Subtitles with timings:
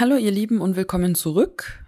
[0.00, 1.84] Hallo ihr Lieben und willkommen zurück.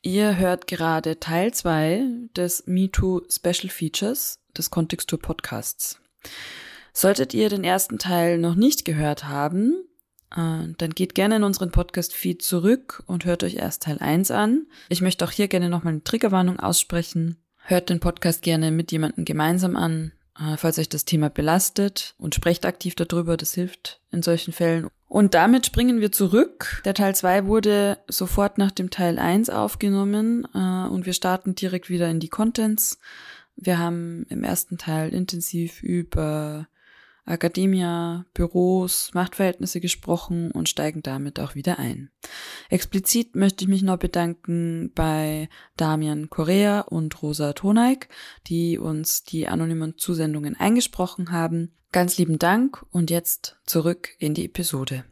[0.00, 2.02] Ihr hört gerade Teil 2
[2.34, 6.00] des MeToo Special Features des Kontextur Podcasts.
[6.94, 9.74] Solltet ihr den ersten Teil noch nicht gehört haben,
[10.34, 14.66] äh, dann geht gerne in unseren Podcast-Feed zurück und hört euch erst Teil 1 an.
[14.88, 17.36] Ich möchte auch hier gerne nochmal eine Triggerwarnung aussprechen.
[17.58, 22.34] Hört den Podcast gerne mit jemandem gemeinsam an, äh, falls euch das Thema belastet und
[22.34, 24.88] sprecht aktiv darüber, das hilft in solchen Fällen.
[25.08, 26.82] Und damit springen wir zurück.
[26.84, 31.88] Der Teil 2 wurde sofort nach dem Teil 1 aufgenommen äh, und wir starten direkt
[31.88, 32.98] wieder in die Contents.
[33.54, 36.68] Wir haben im ersten Teil intensiv über
[37.24, 42.10] Akademia, Büros, Machtverhältnisse gesprochen und steigen damit auch wieder ein.
[42.70, 48.08] Explizit möchte ich mich noch bedanken bei Damian Correa und Rosa Toneik,
[48.46, 51.72] die uns die anonymen Zusendungen eingesprochen haben.
[51.96, 55.04] Ganz lieben Dank und jetzt zurück in die Episode.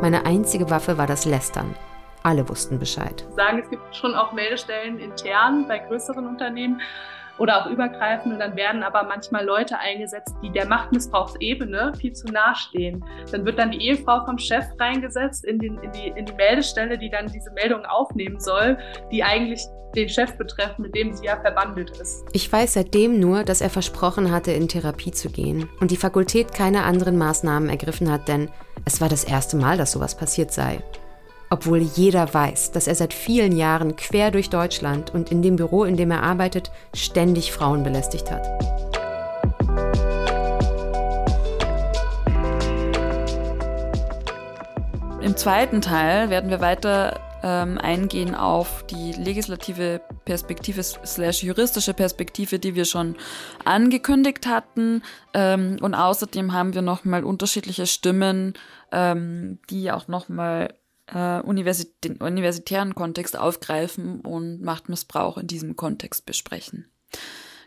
[0.00, 1.76] Meine einzige Waffe war das Lästern.
[2.24, 3.24] Alle wussten Bescheid.
[3.36, 6.80] Sagen, es gibt schon auch Meldestellen intern bei größeren Unternehmen
[7.38, 8.34] oder auch übergreifend.
[8.34, 13.04] Und dann werden aber manchmal Leute eingesetzt, die der Machtmissbrauchsebene viel zu nahe stehen.
[13.30, 16.98] Dann wird dann die Ehefrau vom Chef reingesetzt in, den, in, die, in die Meldestelle,
[16.98, 18.78] die dann diese Meldung aufnehmen soll,
[19.10, 19.62] die eigentlich
[19.94, 22.24] den Chef betreffen, mit dem sie ja verbandelt ist.
[22.32, 26.54] Ich weiß seitdem nur, dass er versprochen hatte, in Therapie zu gehen und die Fakultät
[26.54, 28.48] keine anderen Maßnahmen ergriffen hat, denn
[28.86, 30.82] es war das erste Mal, dass sowas passiert sei
[31.52, 35.84] obwohl jeder weiß, dass er seit vielen Jahren quer durch Deutschland und in dem Büro,
[35.84, 38.48] in dem er arbeitet, ständig Frauen belästigt hat.
[45.20, 52.58] Im zweiten Teil werden wir weiter ähm, eingehen auf die legislative Perspektive slash juristische Perspektive,
[52.60, 53.16] die wir schon
[53.66, 55.02] angekündigt hatten.
[55.34, 58.54] Ähm, und außerdem haben wir nochmal unterschiedliche Stimmen,
[58.90, 60.74] ähm, die auch nochmal
[61.06, 66.90] äh, universit den universitären Kontext aufgreifen und Machtmissbrauch in diesem Kontext besprechen.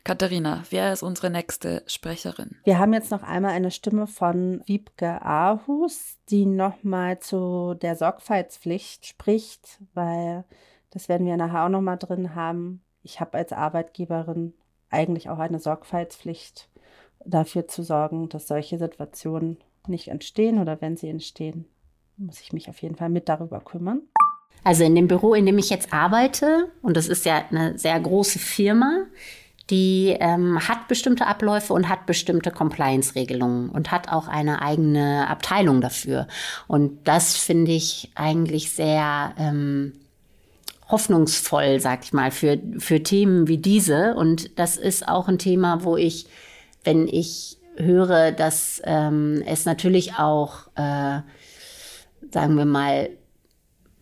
[0.04, 2.58] Katharina, wer ist unsere nächste Sprecherin?
[2.64, 9.08] Wir haben jetzt noch einmal eine Stimme von Wiebke Ahus, die nochmal zu der Sorgfaltspflicht
[9.08, 10.46] spricht, weil
[10.92, 12.84] das werden wir nachher auch nochmal drin haben.
[13.02, 14.54] Ich habe als Arbeitgeberin
[14.92, 16.70] eigentlich auch eine Sorgfaltspflicht
[17.26, 19.58] dafür zu sorgen, dass solche Situationen
[19.88, 21.66] nicht entstehen oder wenn sie entstehen,
[22.18, 24.02] muss ich mich auf jeden Fall mit darüber kümmern.
[24.64, 28.00] Also in dem Büro, in dem ich jetzt arbeite, und das ist ja eine sehr
[28.00, 29.06] große Firma,
[29.70, 35.82] die ähm, hat bestimmte Abläufe und hat bestimmte Compliance-Regelungen und hat auch eine eigene Abteilung
[35.82, 36.28] dafür.
[36.68, 39.94] Und das finde ich eigentlich sehr ähm,
[40.88, 44.16] hoffnungsvoll, sag ich mal, für, für Themen wie diese.
[44.16, 46.28] Und das ist auch ein Thema, wo ich,
[46.84, 51.22] wenn ich höre, dass ähm, es natürlich auch äh,
[52.36, 53.12] sagen wir mal,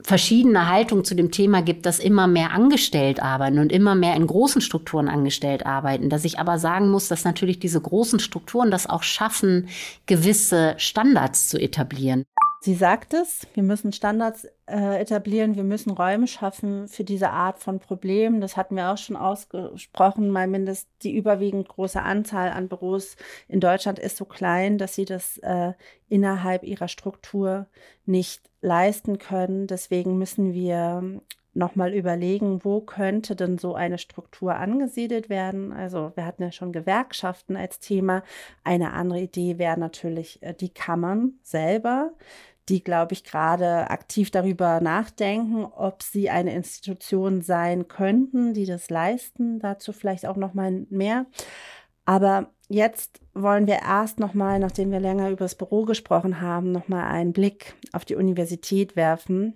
[0.01, 4.25] verschiedene Haltungen zu dem Thema gibt, dass immer mehr angestellt arbeiten und immer mehr in
[4.25, 6.09] großen Strukturen angestellt arbeiten.
[6.09, 9.69] Dass ich aber sagen muss, dass natürlich diese großen Strukturen das auch schaffen,
[10.07, 12.25] gewisse Standards zu etablieren.
[12.65, 17.59] Sie sagt es, wir müssen Standards äh, etablieren, wir müssen Räume schaffen für diese Art
[17.59, 18.39] von Problemen.
[18.39, 23.17] Das hatten wir auch schon ausgesprochen, mal mindestens die überwiegend große Anzahl an Büros
[23.49, 25.73] in Deutschland ist so klein, dass sie das äh,
[26.07, 27.67] innerhalb ihrer Struktur
[28.05, 29.67] nicht leisten können.
[29.67, 31.19] Deswegen müssen wir
[31.53, 35.71] nochmal überlegen, wo könnte denn so eine Struktur angesiedelt werden.
[35.71, 38.23] Also wir hatten ja schon Gewerkschaften als Thema.
[38.63, 42.13] Eine andere Idee wäre natürlich äh, die Kammern selber
[42.69, 48.89] die, glaube ich, gerade aktiv darüber nachdenken, ob sie eine Institution sein könnten, die das
[48.89, 49.59] leisten.
[49.59, 51.25] Dazu vielleicht auch noch mal mehr.
[52.05, 56.71] Aber jetzt wollen wir erst noch mal, nachdem wir länger über das Büro gesprochen haben,
[56.71, 59.55] noch mal einen Blick auf die Universität werfen.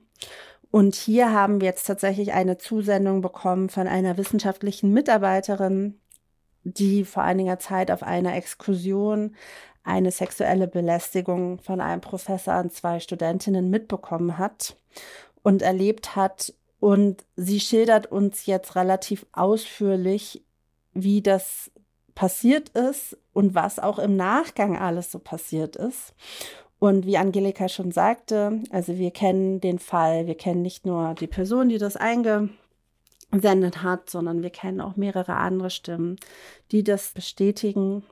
[0.69, 5.99] Und hier haben wir jetzt tatsächlich eine Zusendung bekommen von einer wissenschaftlichen Mitarbeiterin,
[6.63, 9.35] die vor einiger Zeit auf einer Exkursion
[9.87, 14.75] eine sexuelle Belästigung von einem Professor an zwei Studentinnen mitbekommen hat
[15.43, 16.53] und erlebt hat.
[16.79, 20.43] Und sie schildert uns jetzt relativ ausführlich,
[20.93, 21.71] wie das
[22.15, 26.13] passiert ist und was auch im Nachgang alles so passiert ist.
[26.79, 31.27] Und wie Angelika schon sagte, also wir kennen den Fall, wir kennen nicht nur die
[31.27, 36.17] Person, die das eingesendet hat, sondern wir kennen auch mehrere andere Stimmen,
[36.71, 38.03] die das bestätigen.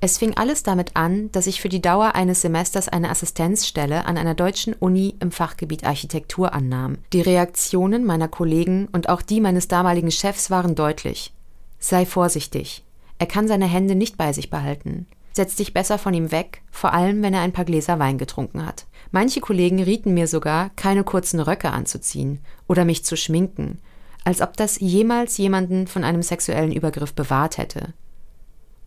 [0.00, 4.18] Es fing alles damit an, dass ich für die Dauer eines Semesters eine Assistenzstelle an
[4.18, 6.98] einer deutschen Uni im Fachgebiet Architektur annahm.
[7.14, 11.32] Die Reaktionen meiner Kollegen und auch die meines damaligen Chefs waren deutlich.
[11.78, 12.84] Sei vorsichtig.
[13.18, 15.06] Er kann seine Hände nicht bei sich behalten.
[15.32, 18.66] Setz dich besser von ihm weg, vor allem wenn er ein paar Gläser Wein getrunken
[18.66, 18.86] hat.
[19.10, 23.78] Manche Kollegen rieten mir sogar, keine kurzen Röcke anzuziehen oder mich zu schminken,
[24.24, 27.94] als ob das jemals jemanden von einem sexuellen Übergriff bewahrt hätte.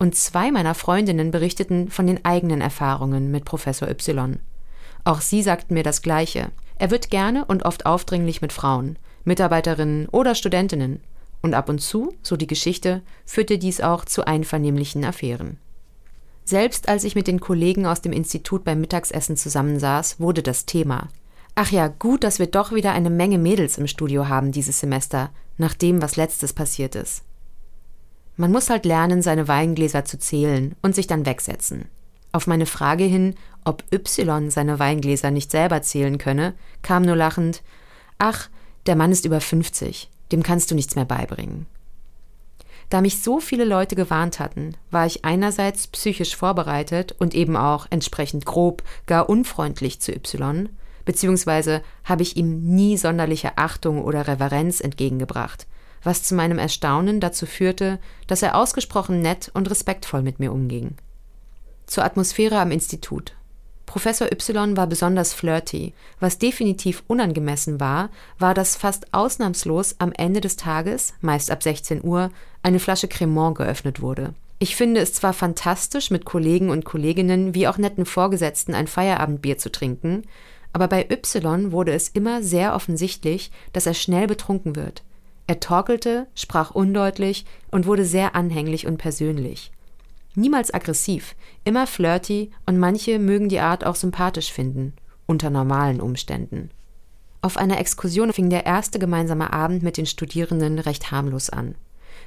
[0.00, 4.40] Und zwei meiner Freundinnen berichteten von den eigenen Erfahrungen mit Professor Y.
[5.04, 6.52] Auch sie sagten mir das Gleiche.
[6.76, 11.00] Er wird gerne und oft aufdringlich mit Frauen, Mitarbeiterinnen oder Studentinnen.
[11.42, 15.58] Und ab und zu, so die Geschichte, führte dies auch zu einvernehmlichen Affären.
[16.46, 21.08] Selbst als ich mit den Kollegen aus dem Institut beim Mittagsessen zusammensaß, wurde das Thema.
[21.54, 25.28] Ach ja, gut, dass wir doch wieder eine Menge Mädels im Studio haben dieses Semester,
[25.58, 27.22] nach dem, was letztes passiert ist.
[28.40, 31.90] Man muss halt lernen, seine Weingläser zu zählen und sich dann wegsetzen.
[32.32, 33.34] Auf meine Frage hin,
[33.66, 37.62] ob Y seine Weingläser nicht selber zählen könne, kam nur lachend,
[38.16, 38.48] ach,
[38.86, 41.66] der Mann ist über 50, dem kannst du nichts mehr beibringen.
[42.88, 47.88] Da mich so viele Leute gewarnt hatten, war ich einerseits psychisch vorbereitet und eben auch
[47.90, 50.70] entsprechend grob, gar unfreundlich zu Y,
[51.04, 55.66] beziehungsweise habe ich ihm nie sonderliche Achtung oder Reverenz entgegengebracht,
[56.02, 60.96] was zu meinem Erstaunen dazu führte, dass er ausgesprochen nett und respektvoll mit mir umging.
[61.86, 63.34] Zur Atmosphäre am Institut.
[63.86, 65.94] Professor Y war besonders flirty.
[66.20, 72.04] Was definitiv unangemessen war, war, dass fast ausnahmslos am Ende des Tages, meist ab 16
[72.04, 72.30] Uhr,
[72.62, 74.32] eine Flasche Cremant geöffnet wurde.
[74.60, 79.58] Ich finde es zwar fantastisch, mit Kollegen und Kolleginnen wie auch netten Vorgesetzten ein Feierabendbier
[79.58, 80.22] zu trinken,
[80.72, 85.02] aber bei Y wurde es immer sehr offensichtlich, dass er schnell betrunken wird.
[85.50, 89.72] Er torkelte, sprach undeutlich und wurde sehr anhänglich und persönlich.
[90.36, 94.92] Niemals aggressiv, immer flirty und manche mögen die Art auch sympathisch finden,
[95.26, 96.70] unter normalen Umständen.
[97.42, 101.74] Auf einer Exkursion fing der erste gemeinsame Abend mit den Studierenden recht harmlos an.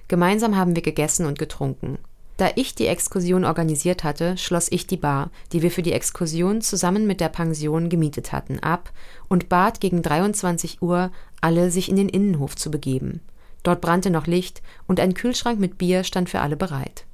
[0.09, 1.99] Gemeinsam haben wir gegessen und getrunken.
[2.37, 6.61] Da ich die Exkursion organisiert hatte, schloss ich die Bar, die wir für die Exkursion
[6.61, 8.91] zusammen mit der Pension gemietet hatten, ab
[9.27, 13.21] und bat gegen 23 Uhr alle, sich in den Innenhof zu begeben.
[13.61, 17.05] Dort brannte noch Licht und ein Kühlschrank mit Bier stand für alle bereit.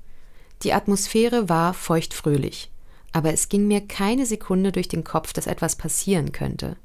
[0.64, 2.72] Die Atmosphäre war feuchtfröhlich,
[3.12, 6.76] aber es ging mir keine Sekunde durch den Kopf, dass etwas passieren könnte.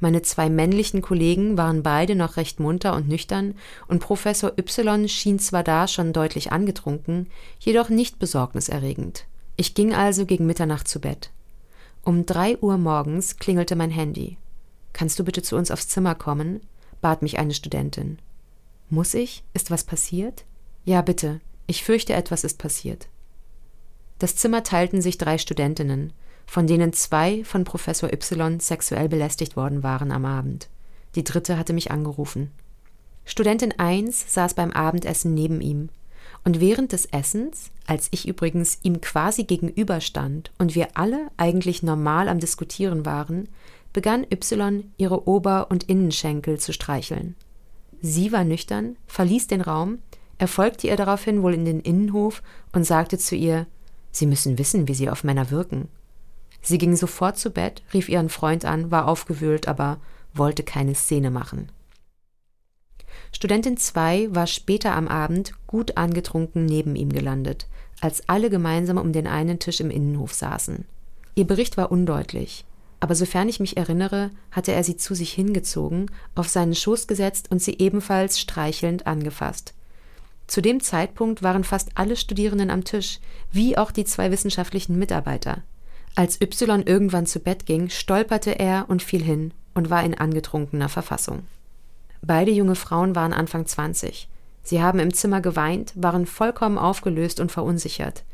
[0.00, 3.54] Meine zwei männlichen Kollegen waren beide noch recht munter und nüchtern,
[3.88, 7.26] und Professor Y schien zwar da schon deutlich angetrunken,
[7.58, 9.26] jedoch nicht besorgniserregend.
[9.56, 11.30] Ich ging also gegen Mitternacht zu Bett.
[12.04, 14.36] Um drei Uhr morgens klingelte mein Handy.
[14.92, 16.60] Kannst du bitte zu uns aufs Zimmer kommen?
[17.00, 18.18] bat mich eine Studentin.
[18.90, 19.44] Muss ich?
[19.52, 20.44] Ist was passiert?
[20.84, 21.40] Ja, bitte.
[21.66, 23.08] Ich fürchte, etwas ist passiert.
[24.18, 26.12] Das Zimmer teilten sich drei Studentinnen
[26.48, 30.70] von denen zwei von Professor Y sexuell belästigt worden waren am Abend.
[31.14, 32.50] Die dritte hatte mich angerufen.
[33.26, 35.90] Studentin 1 saß beim Abendessen neben ihm.
[36.44, 42.30] Und während des Essens, als ich übrigens ihm quasi gegenüberstand und wir alle eigentlich normal
[42.30, 43.50] am Diskutieren waren,
[43.92, 47.34] begann Y ihre Ober- und Innenschenkel zu streicheln.
[48.00, 49.98] Sie war nüchtern, verließ den Raum,
[50.38, 52.42] er folgte ihr daraufhin wohl in den Innenhof
[52.72, 53.66] und sagte zu ihr,
[54.12, 55.88] Sie müssen wissen, wie Sie auf Männer wirken.
[56.68, 59.96] Sie ging sofort zu Bett, rief ihren Freund an, war aufgewühlt, aber
[60.34, 61.72] wollte keine Szene machen.
[63.32, 67.68] Studentin 2 war später am Abend gut angetrunken neben ihm gelandet,
[68.02, 70.84] als alle gemeinsam um den einen Tisch im Innenhof saßen.
[71.36, 72.66] Ihr Bericht war undeutlich,
[73.00, 77.50] aber sofern ich mich erinnere, hatte er sie zu sich hingezogen, auf seinen Schoß gesetzt
[77.50, 79.72] und sie ebenfalls streichelnd angefasst.
[80.46, 83.20] Zu dem Zeitpunkt waren fast alle Studierenden am Tisch,
[83.52, 85.62] wie auch die zwei wissenschaftlichen Mitarbeiter.
[86.18, 90.88] Als Y irgendwann zu Bett ging, stolperte er und fiel hin und war in angetrunkener
[90.88, 91.44] Verfassung.
[92.22, 94.28] Beide junge Frauen waren Anfang 20.
[94.64, 98.24] Sie haben im Zimmer geweint, waren vollkommen aufgelöst und verunsichert.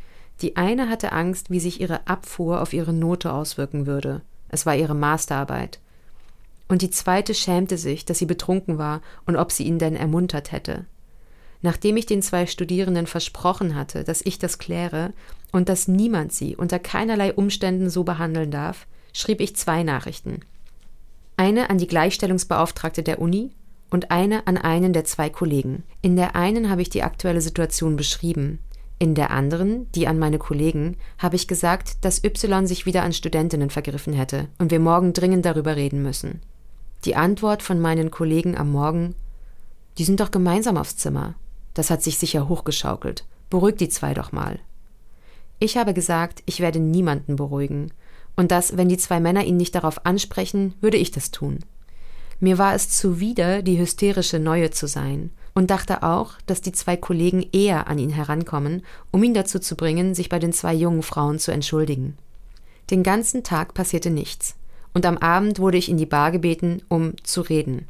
[0.41, 4.23] Die eine hatte Angst, wie sich ihre Abfuhr auf ihre Note auswirken würde.
[4.49, 5.79] Es war ihre Masterarbeit.
[6.69, 10.53] Und die zweite schämte sich, dass sie betrunken war und ob sie ihn denn ermuntert
[10.53, 10.87] hätte.
[11.65, 15.15] Nachdem ich den zwei Studierenden versprochen hatte, dass ich das kläre
[15.51, 20.41] und dass niemand sie unter keinerlei Umständen so behandeln darf, schrieb ich zwei Nachrichten.
[21.39, 23.51] Eine an die Gleichstellungsbeauftragte der Uni
[23.89, 25.85] und eine an einen der zwei Kollegen.
[26.03, 28.59] In der einen habe ich die aktuelle Situation beschrieben,
[28.99, 33.15] in der anderen, die an meine Kollegen, habe ich gesagt, dass Y sich wieder an
[33.15, 36.43] Studentinnen vergriffen hätte und wir morgen dringend darüber reden müssen.
[37.07, 39.15] Die Antwort von meinen Kollegen am Morgen
[39.97, 41.37] Die sind doch gemeinsam aufs Zimmer.
[41.75, 43.27] Das hat sich sicher hochgeschaukelt.
[43.51, 44.59] Beruhig die zwei doch mal.
[45.59, 47.93] Ich habe gesagt, ich werde niemanden beruhigen
[48.37, 51.61] und dass, wenn die zwei Männer ihn nicht darauf ansprechen, würde ich das tun.
[52.41, 56.97] Mir war es zuwider, die hysterische Neue zu sein und dachte auch, dass die zwei
[56.97, 61.03] Kollegen eher an ihn herankommen, um ihn dazu zu bringen, sich bei den zwei jungen
[61.03, 62.17] Frauen zu entschuldigen.
[62.91, 64.57] Den ganzen Tag passierte nichts,
[64.93, 67.89] und am Abend wurde ich in die Bar gebeten, um zu reden.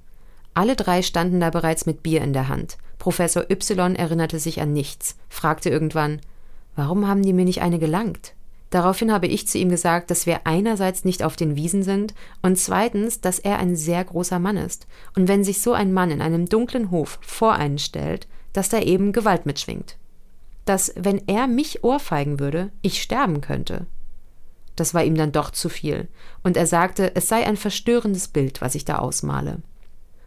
[0.54, 2.78] Alle drei standen da bereits mit Bier in der Hand.
[2.98, 6.20] Professor Y erinnerte sich an nichts, fragte irgendwann
[6.76, 8.34] Warum haben die mir nicht eine gelangt?
[8.70, 12.58] Daraufhin habe ich zu ihm gesagt, dass wir einerseits nicht auf den Wiesen sind und
[12.58, 14.88] zweitens, dass er ein sehr großer Mann ist.
[15.14, 18.80] Und wenn sich so ein Mann in einem dunklen Hof vor einen stellt, dass da
[18.80, 19.96] eben Gewalt mitschwingt.
[20.64, 23.86] Dass, wenn er mich ohrfeigen würde, ich sterben könnte.
[24.74, 26.08] Das war ihm dann doch zu viel,
[26.42, 29.62] und er sagte, es sei ein verstörendes Bild, was ich da ausmale.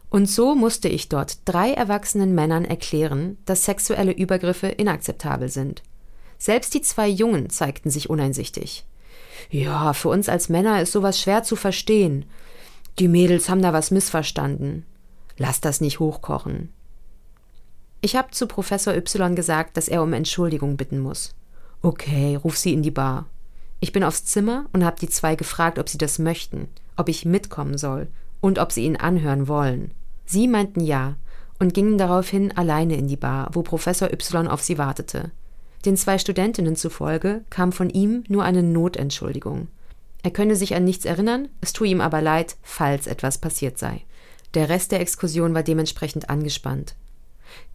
[0.09, 5.83] Und so musste ich dort drei erwachsenen Männern erklären, dass sexuelle Übergriffe inakzeptabel sind,
[6.37, 8.85] selbst die zwei Jungen zeigten sich uneinsichtig.
[9.49, 12.25] Ja, für uns als Männer ist sowas schwer zu verstehen.
[12.99, 14.85] Die Mädels haben da was missverstanden.
[15.37, 16.69] Lass das nicht hochkochen.
[18.01, 21.33] Ich habe zu Professor Y gesagt, dass er um Entschuldigung bitten muss.
[21.81, 23.25] Okay, ruf sie in die Bar.
[23.79, 27.25] Ich bin aufs Zimmer und habe die zwei gefragt, ob sie das möchten, ob ich
[27.25, 28.07] mitkommen soll
[28.41, 29.91] und ob sie ihn anhören wollen.
[30.27, 31.15] Sie meinten ja
[31.57, 35.31] und gingen daraufhin alleine in die Bar, wo Professor Y auf sie wartete.
[35.85, 39.69] Den zwei Studentinnen zufolge kam von ihm nur eine Notentschuldigung.
[40.23, 44.01] Er könne sich an nichts erinnern, es tue ihm aber leid, falls etwas passiert sei.
[44.53, 46.95] Der Rest der Exkursion war dementsprechend angespannt.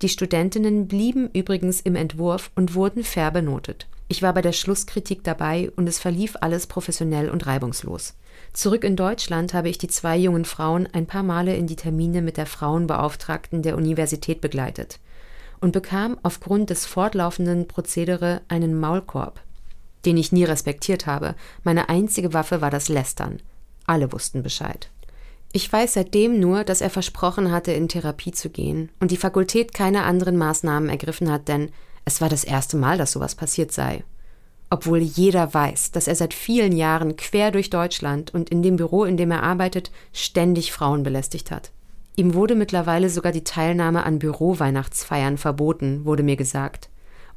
[0.03, 3.87] Die Studentinnen blieben übrigens im Entwurf und wurden fair benotet.
[4.09, 8.15] Ich war bei der Schlusskritik dabei und es verlief alles professionell und reibungslos.
[8.53, 12.21] Zurück in Deutschland habe ich die zwei jungen Frauen ein paar Male in die Termine
[12.21, 15.01] mit der Frauenbeauftragten der Universität begleitet
[15.61, 19.41] und bekam aufgrund des fortlaufenden Prozedere einen Maulkorb,
[20.05, 21.35] den ich nie respektiert habe.
[21.63, 23.41] Meine einzige Waffe war das Lästern.
[23.87, 24.91] Alle wussten Bescheid.
[25.53, 29.73] Ich weiß seitdem nur, dass er versprochen hatte, in Therapie zu gehen und die Fakultät
[29.73, 31.71] keine anderen Maßnahmen ergriffen hat, denn
[32.05, 34.03] es war das erste Mal, dass sowas passiert sei.
[34.73, 39.05] Obwohl jeder weiß, dass er seit vielen Jahren quer durch Deutschland und in dem Büro,
[39.05, 41.73] in dem er arbeitet, ständig Frauen belästigt hat.
[42.17, 46.89] Ihm wurde mittlerweile sogar die Teilnahme an Büroweihnachtsfeiern verboten, wurde mir gesagt.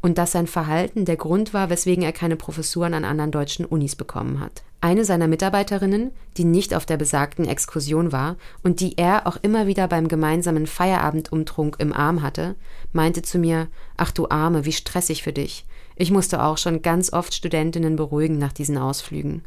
[0.02, 3.98] Und dass sein Verhalten der Grund war, weswegen er keine Professuren an anderen deutschen Unis
[3.98, 4.64] bekommen hat.
[4.80, 9.68] Eine seiner Mitarbeiterinnen, die nicht auf der besagten Exkursion war und die er auch immer
[9.68, 12.56] wieder beim gemeinsamen Feierabendumtrunk im Arm hatte,
[12.94, 15.66] meinte zu mir, ach du Arme, wie stressig für dich.
[15.96, 19.44] Ich musste auch schon ganz oft Studentinnen beruhigen nach diesen Ausflügen.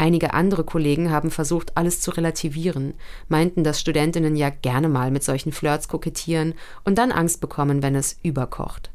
[0.00, 2.94] Einige andere Kollegen haben versucht, alles zu relativieren,
[3.28, 7.96] meinten, dass Studentinnen ja gerne mal mit solchen Flirts kokettieren und dann Angst bekommen, wenn
[7.96, 8.90] es überkocht.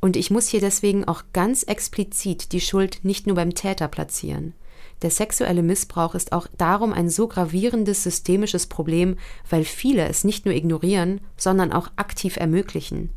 [0.00, 4.54] Und ich muss hier deswegen auch ganz explizit die Schuld nicht nur beim Täter platzieren.
[5.02, 9.16] Der sexuelle Missbrauch ist auch darum ein so gravierendes systemisches Problem,
[9.48, 13.10] weil viele es nicht nur ignorieren, sondern auch aktiv ermöglichen.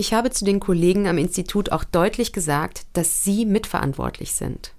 [0.00, 4.72] Ich habe zu den Kollegen am Institut auch deutlich gesagt, dass sie mitverantwortlich sind.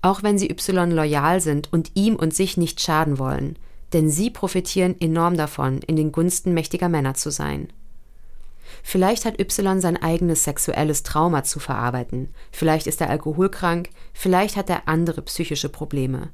[0.00, 3.58] Auch wenn sie Y loyal sind und ihm und sich nicht schaden wollen,
[3.92, 7.70] denn sie profitieren enorm davon, in den Gunsten mächtiger Männer zu sein.
[8.82, 14.70] Vielleicht hat Y sein eigenes sexuelles Trauma zu verarbeiten, vielleicht ist er alkoholkrank, vielleicht hat
[14.70, 16.30] er andere psychische Probleme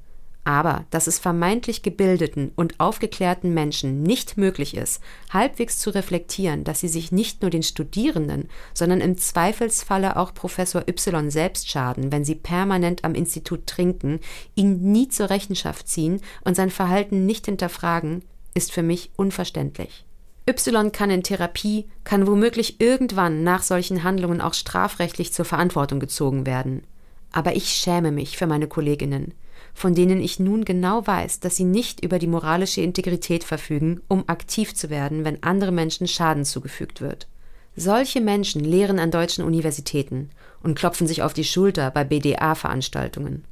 [0.47, 6.79] aber dass es vermeintlich gebildeten und aufgeklärten Menschen nicht möglich ist, halbwegs zu reflektieren, dass
[6.79, 12.25] sie sich nicht nur den Studierenden, sondern im Zweifelsfalle auch Professor Y selbst schaden, wenn
[12.25, 14.21] sie permanent am Institut trinken,
[14.55, 18.23] ihn nie zur Rechenschaft ziehen und sein Verhalten nicht hinterfragen,
[18.55, 20.05] ist für mich unverständlich.
[20.49, 26.47] Y kann in Therapie, kann womöglich irgendwann nach solchen Handlungen auch strafrechtlich zur Verantwortung gezogen
[26.47, 26.85] werden.
[27.33, 29.35] Aber ich schäme mich für meine Kolleginnen
[29.77, 34.25] von denen ich nun genau weiß, dass sie nicht über die moralische Integrität verfügen, um
[34.27, 37.29] aktiv zu werden, wenn andere Menschen Schaden zugefügt wird.
[37.77, 40.31] Solche Menschen lehren an deutschen Universitäten
[40.63, 43.45] und klopfen sich auf die Schulter bei BDA-Veranstaltungen.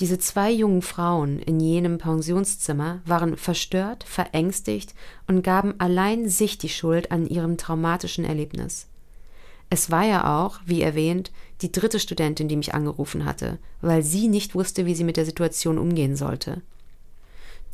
[0.00, 4.94] Diese zwei jungen Frauen in jenem Pensionszimmer waren verstört, verängstigt
[5.26, 8.86] und gaben allein sich die Schuld an ihrem traumatischen Erlebnis.
[9.68, 14.28] Es war ja auch, wie erwähnt, die dritte Studentin, die mich angerufen hatte, weil sie
[14.28, 16.62] nicht wusste, wie sie mit der Situation umgehen sollte.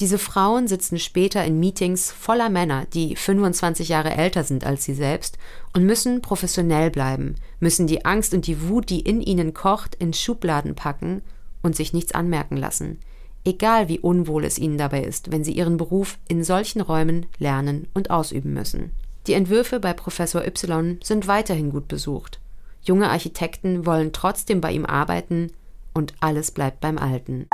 [0.00, 4.94] Diese Frauen sitzen später in Meetings voller Männer, die 25 Jahre älter sind als sie
[4.94, 5.38] selbst
[5.72, 10.12] und müssen professionell bleiben, müssen die Angst und die Wut, die in ihnen kocht, in
[10.12, 11.22] Schubladen packen
[11.62, 12.98] und sich nichts anmerken lassen,
[13.44, 17.86] egal wie unwohl es ihnen dabei ist, wenn sie ihren Beruf in solchen Räumen lernen
[17.94, 18.90] und ausüben müssen.
[19.28, 22.40] Die Entwürfe bei Professor Y sind weiterhin gut besucht.
[22.84, 25.52] Junge Architekten wollen trotzdem bei ihm arbeiten
[25.94, 27.48] und alles bleibt beim Alten.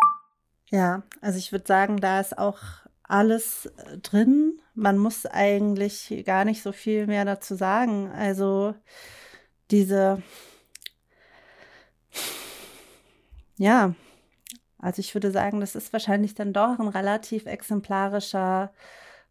[0.70, 2.58] Ja, also ich würde sagen, da ist auch
[3.02, 4.60] alles äh, drin.
[4.74, 8.10] Man muss eigentlich gar nicht so viel mehr dazu sagen.
[8.10, 8.74] Also
[9.70, 10.22] diese,
[13.56, 13.94] ja,
[14.78, 18.72] also ich würde sagen, das ist wahrscheinlich dann doch ein relativ exemplarischer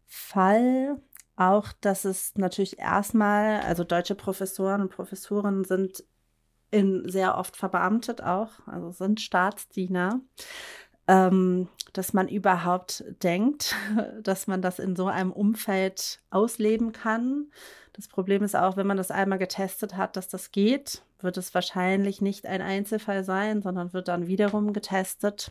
[0.06, 0.96] Fall.
[1.40, 6.04] Auch, dass es natürlich erstmal, also deutsche Professoren und Professorinnen sind
[6.70, 10.20] in sehr oft verbeamtet auch, also sind Staatsdiener
[11.10, 13.74] ähm, dass man überhaupt denkt,
[14.22, 17.50] dass man das in so einem Umfeld ausleben kann.
[17.94, 21.52] Das Problem ist auch, wenn man das einmal getestet hat, dass das geht, wird es
[21.52, 25.50] wahrscheinlich nicht ein Einzelfall sein, sondern wird dann wiederum getestet.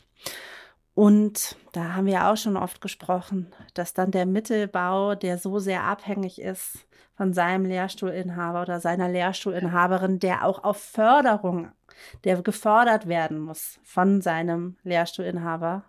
[0.99, 5.85] Und da haben wir auch schon oft gesprochen, dass dann der Mittelbau, der so sehr
[5.85, 11.71] abhängig ist von seinem Lehrstuhlinhaber oder seiner Lehrstuhlinhaberin, der auch auf Förderung
[12.25, 15.85] der gefordert werden muss von seinem Lehrstuhlinhaber,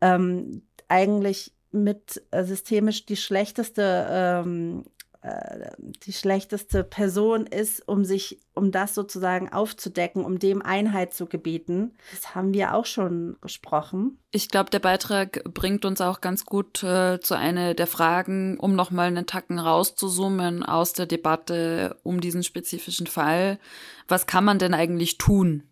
[0.00, 4.86] ähm, eigentlich mit äh, systemisch die schlechteste ähm,
[5.22, 5.70] äh,
[6.04, 11.92] die schlechteste Person ist, um sich, um das sozusagen aufzudecken, um dem Einheit zu gebieten.
[12.10, 14.18] Das haben wir auch schon gesprochen.
[14.32, 18.74] Ich glaube, der Beitrag bringt uns auch ganz gut äh, zu einer der Fragen, um
[18.74, 23.60] nochmal einen Tacken rauszuzoomen aus der Debatte um diesen spezifischen Fall.
[24.08, 25.71] Was kann man denn eigentlich tun?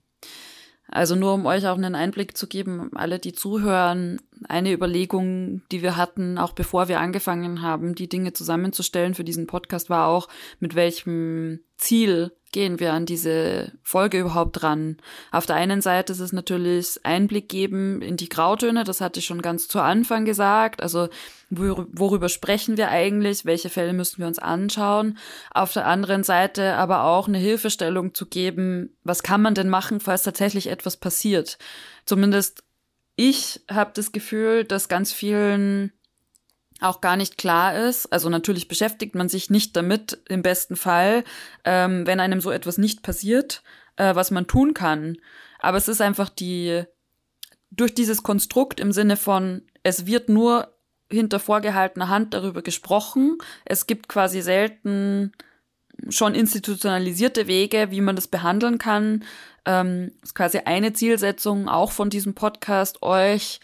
[0.90, 5.82] Also nur um euch auch einen Einblick zu geben, alle, die zuhören, eine Überlegung, die
[5.82, 10.28] wir hatten, auch bevor wir angefangen haben, die Dinge zusammenzustellen für diesen Podcast, war auch,
[10.59, 14.96] mit welchem Ziel gehen wir an diese Folge überhaupt ran?
[15.30, 19.26] Auf der einen Seite ist es natürlich Einblick geben in die Grautöne, das hatte ich
[19.26, 20.82] schon ganz zu Anfang gesagt.
[20.82, 21.08] Also
[21.49, 23.44] worüber sprechen wir eigentlich?
[23.44, 25.18] Welche Fälle müssen wir uns anschauen?
[25.52, 30.00] Auf der anderen Seite aber auch eine Hilfestellung zu geben, was kann man denn machen,
[30.00, 31.58] falls tatsächlich etwas passiert?
[32.04, 32.64] Zumindest
[33.16, 35.92] ich habe das Gefühl, dass ganz vielen
[36.80, 38.12] auch gar nicht klar ist.
[38.12, 41.25] Also natürlich beschäftigt man sich nicht damit, im besten Fall,
[41.64, 43.62] ähm, wenn einem so etwas nicht passiert,
[43.96, 45.18] äh, was man tun kann.
[45.59, 46.85] Aber es ist einfach die,
[47.70, 50.74] durch dieses Konstrukt im Sinne von, es wird nur
[51.11, 53.38] hinter vorgehaltener Hand darüber gesprochen.
[53.64, 55.33] Es gibt quasi selten
[56.09, 59.24] schon institutionalisierte Wege, wie man das behandeln kann.
[59.66, 63.61] Ähm, ist quasi eine Zielsetzung auch von diesem Podcast, euch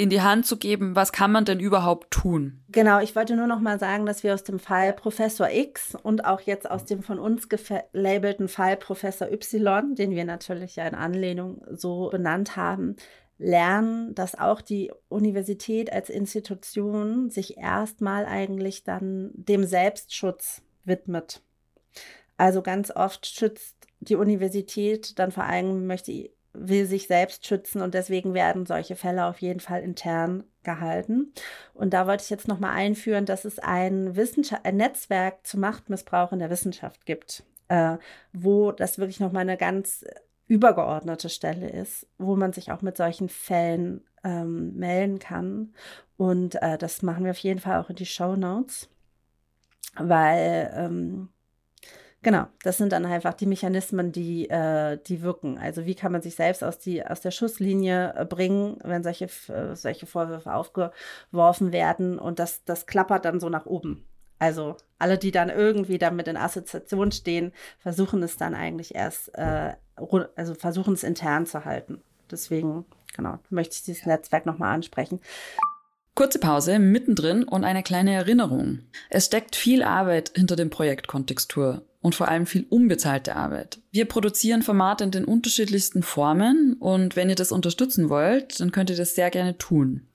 [0.00, 2.62] in die Hand zu geben, was kann man denn überhaupt tun?
[2.70, 6.24] Genau, ich wollte nur noch mal sagen, dass wir aus dem Fall Professor X und
[6.24, 10.94] auch jetzt aus dem von uns gelabelten Fall Professor Y, den wir natürlich ja in
[10.94, 12.96] Anlehnung so benannt haben,
[13.36, 21.42] lernen, dass auch die Universität als Institution sich erstmal eigentlich dann dem Selbstschutz widmet.
[22.38, 27.94] Also ganz oft schützt die Universität dann vor allem möchte, will sich selbst schützen und
[27.94, 31.32] deswegen werden solche Fälle auf jeden Fall intern gehalten.
[31.74, 34.14] Und da wollte ich jetzt nochmal einführen, dass es ein,
[34.62, 37.96] ein Netzwerk zu Machtmissbrauch in der Wissenschaft gibt, äh,
[38.32, 40.04] wo das wirklich nochmal eine ganz
[40.48, 45.72] übergeordnete Stelle ist, wo man sich auch mit solchen Fällen ähm, melden kann.
[46.16, 48.88] Und äh, das machen wir auf jeden Fall auch in die Show Notes,
[49.94, 51.28] weil ähm,
[52.22, 55.56] Genau, das sind dann einfach die Mechanismen, die, äh, die wirken.
[55.56, 59.24] Also wie kann man sich selbst aus, die, aus der Schusslinie äh, bringen, wenn solche,
[59.48, 64.04] äh, solche Vorwürfe aufgeworfen werden und das, das klappert dann so nach oben.
[64.38, 69.74] Also alle, die dann irgendwie damit in Assoziation stehen, versuchen es dann eigentlich erst, äh,
[70.36, 72.02] also versuchen es intern zu halten.
[72.30, 72.84] Deswegen,
[73.16, 75.20] genau, möchte ich dieses Netzwerk nochmal ansprechen.
[76.20, 78.80] Kurze Pause, mittendrin und eine kleine Erinnerung.
[79.08, 83.78] Es steckt viel Arbeit hinter dem Projekt Kontextur und vor allem viel unbezahlte Arbeit.
[83.90, 88.90] Wir produzieren Formate in den unterschiedlichsten Formen und wenn ihr das unterstützen wollt, dann könnt
[88.90, 90.08] ihr das sehr gerne tun.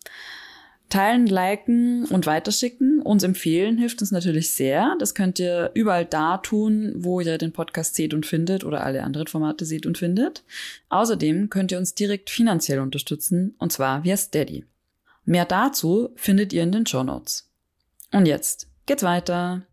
[0.90, 4.96] Teilen, liken und weiterschicken, uns empfehlen, hilft uns natürlich sehr.
[5.00, 9.02] Das könnt ihr überall da tun, wo ihr den Podcast seht und findet oder alle
[9.02, 10.44] anderen Formate seht und findet.
[10.90, 14.66] Außerdem könnt ihr uns direkt finanziell unterstützen und zwar via Steady.
[15.26, 17.52] Mehr dazu findet ihr in den Show Notes.
[18.12, 19.66] Und jetzt geht's weiter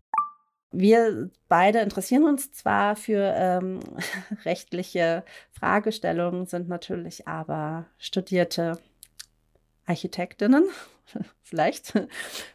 [0.73, 3.79] wir beide interessieren uns zwar für ähm,
[4.43, 8.79] rechtliche Fragestellungen, sind natürlich aber studierte
[9.85, 10.65] Architektinnen,
[11.43, 11.93] vielleicht.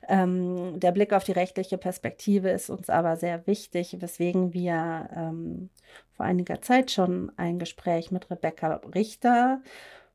[0.08, 5.70] Ähm, der Blick auf die rechtliche Perspektive ist uns aber sehr wichtig, weswegen wir ähm,
[6.12, 9.62] vor einiger Zeit schon ein Gespräch mit Rebecca Richter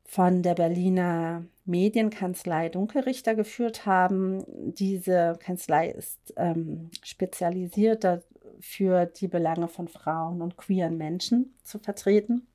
[0.04, 4.44] von der Berliner Medienkanzlei Dunkelrichter geführt haben.
[4.74, 8.22] Diese Kanzlei ist ähm, spezialisiert
[8.60, 12.46] für die Belange von Frauen und queeren Menschen zu vertreten.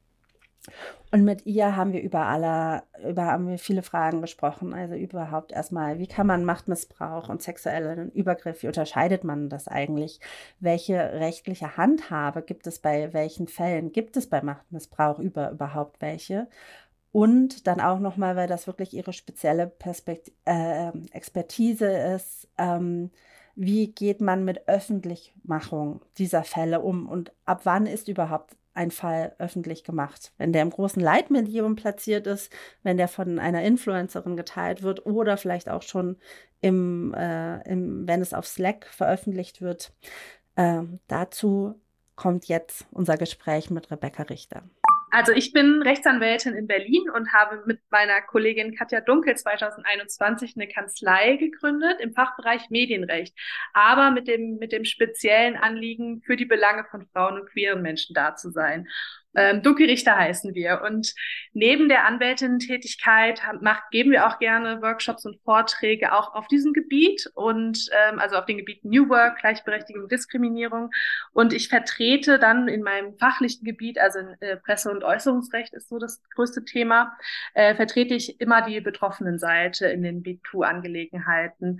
[1.12, 4.74] Und mit ihr haben wir über alle, über haben wir viele Fragen gesprochen.
[4.74, 10.20] Also überhaupt erstmal, wie kann man Machtmissbrauch und sexuellen Übergriff, wie unterscheidet man das eigentlich?
[10.60, 13.92] Welche rechtliche Handhabe gibt es bei welchen Fällen?
[13.92, 16.48] Gibt es bei Machtmissbrauch über überhaupt welche?
[17.12, 23.10] Und dann auch nochmal, weil das wirklich ihre spezielle Perspekt äh, Expertise ist, ähm,
[23.56, 29.36] wie geht man mit Öffentlichmachung dieser Fälle um und ab wann ist überhaupt ein Fall
[29.39, 30.32] öffentlich gemacht.
[30.38, 35.36] Wenn der im großen Leitmedium platziert ist, wenn der von einer Influencerin geteilt wird oder
[35.36, 36.15] vielleicht auch schon
[36.62, 39.91] im, äh, im wenn es auf Slack veröffentlicht wird.
[40.56, 41.76] Äh, dazu
[42.15, 44.63] kommt jetzt unser Gespräch mit Rebecca Richter.
[45.12, 50.67] Also ich bin Rechtsanwältin in Berlin und habe mit meiner Kollegin Katja Dunkel 2021 eine
[50.67, 53.36] Kanzlei gegründet im Fachbereich Medienrecht,
[53.74, 58.13] aber mit dem, mit dem speziellen Anliegen, für die Belange von Frauen und queeren Menschen
[58.13, 58.88] da zu sein.
[59.36, 60.82] Ähm, Dunkelrichter heißen wir.
[60.82, 61.13] Und
[61.54, 63.42] neben der Anwältin-Tätigkeit
[63.92, 68.46] geben wir auch gerne Workshops und Vorträge auch auf diesem Gebiet und ähm, also auf
[68.46, 70.89] den Gebieten New Work, Gleichberechtigung, Diskriminierung.
[71.32, 75.89] Und ich vertrete dann in meinem fachlichen Gebiet, also in, äh, Presse- und Äußerungsrecht ist
[75.89, 77.15] so das größte Thema,
[77.54, 81.80] äh, vertrete ich immer die betroffenen Seite in den B2-Angelegenheiten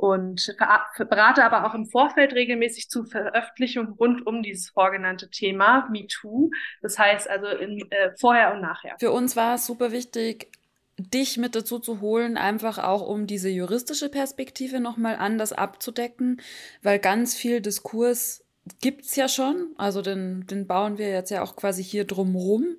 [0.00, 0.56] und
[0.96, 6.50] berate aber auch im Vorfeld regelmäßig zu Veröffentlichungen rund um dieses vorgenannte Thema MeToo.
[6.80, 8.96] Das heißt also in, äh, vorher und nachher.
[8.98, 10.50] Für uns war es super wichtig,
[10.96, 16.40] dich mit dazu zu holen, einfach auch um diese juristische Perspektive nochmal anders abzudecken,
[16.82, 18.42] weil ganz viel Diskurs
[18.80, 22.76] gibt's ja schon, also den, den bauen wir jetzt ja auch quasi hier drumrum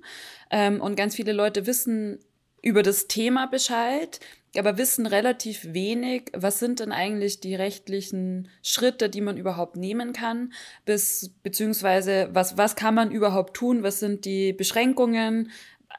[0.50, 2.18] ähm, und ganz viele Leute wissen
[2.62, 4.18] über das Thema Bescheid,
[4.58, 10.12] aber wissen relativ wenig, was sind denn eigentlich die rechtlichen Schritte, die man überhaupt nehmen
[10.12, 10.52] kann,
[10.84, 15.50] bis, beziehungsweise was, was kann man überhaupt tun, was sind die Beschränkungen.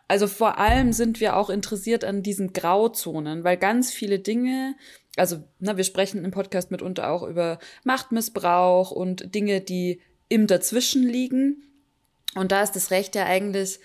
[0.08, 4.76] Also vor allem sind wir auch interessiert an diesen Grauzonen, weil ganz viele Dinge,
[5.16, 11.04] also na, wir sprechen im Podcast mitunter auch über Machtmissbrauch und Dinge, die im Dazwischen
[11.04, 11.64] liegen.
[12.36, 13.80] Und da ist das Recht ja eigentlich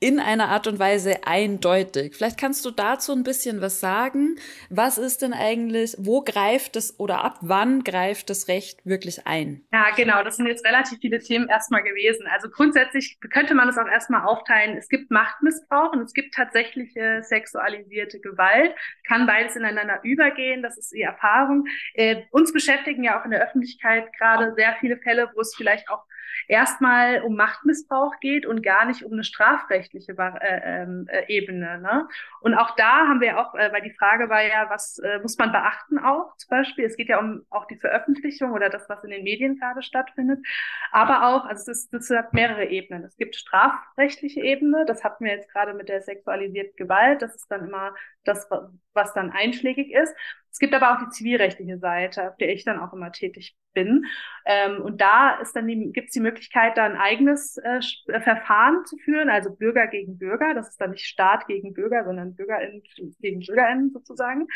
[0.00, 2.14] in einer Art und Weise eindeutig.
[2.14, 4.36] Vielleicht kannst du dazu ein bisschen was sagen.
[4.70, 9.64] Was ist denn eigentlich, wo greift es oder ab wann greift das Recht wirklich ein?
[9.72, 10.22] Ja, genau.
[10.22, 12.26] Das sind jetzt relativ viele Themen erstmal gewesen.
[12.30, 14.76] Also grundsätzlich könnte man es auch erstmal aufteilen.
[14.76, 18.74] Es gibt Machtmissbrauch und es gibt tatsächliche sexualisierte Gewalt.
[19.06, 20.62] Kann beides ineinander übergehen.
[20.62, 21.64] Das ist die Erfahrung.
[21.94, 25.90] Äh, uns beschäftigen ja auch in der Öffentlichkeit gerade sehr viele Fälle, wo es vielleicht
[25.90, 26.04] auch
[26.46, 31.80] erstmal um Machtmissbrauch geht und gar nicht um eine strafrechtliche äh, ähm, äh, Ebene.
[31.80, 32.08] Ne?
[32.40, 35.38] Und auch da haben wir auch, äh, weil die Frage war ja, was äh, muss
[35.38, 36.84] man beachten auch zum Beispiel?
[36.84, 40.44] Es geht ja um auch die Veröffentlichung oder das, was in den Medien gerade stattfindet.
[40.92, 43.04] Aber auch, also das, das hat mehrere Ebenen.
[43.04, 47.50] Es gibt strafrechtliche Ebene, das hatten wir jetzt gerade mit der sexualisierten Gewalt, das ist
[47.50, 48.48] dann immer das,
[48.92, 50.14] was dann einschlägig ist.
[50.50, 54.06] Es gibt aber auch die zivilrechtliche Seite, auf der ich dann auch immer tätig bin.
[54.44, 58.20] Ähm, und da ist dann die, gibt es die Möglichkeit, da ein eigenes äh, äh,
[58.20, 60.54] Verfahren zu führen, also Bürger gegen Bürger.
[60.54, 62.82] Das ist dann nicht Staat gegen Bürger, sondern BürgerInnen
[63.20, 64.46] gegen BürgerInnen sozusagen.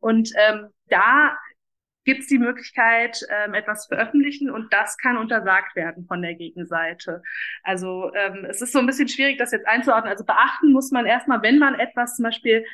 [0.00, 1.36] Und ähm, da
[2.04, 6.34] gibt es die Möglichkeit, ähm, etwas zu veröffentlichen und das kann untersagt werden von der
[6.34, 7.22] Gegenseite.
[7.62, 10.10] Also ähm, es ist so ein bisschen schwierig, das jetzt einzuordnen.
[10.10, 12.64] Also beachten muss man erstmal, wenn man etwas zum Beispiel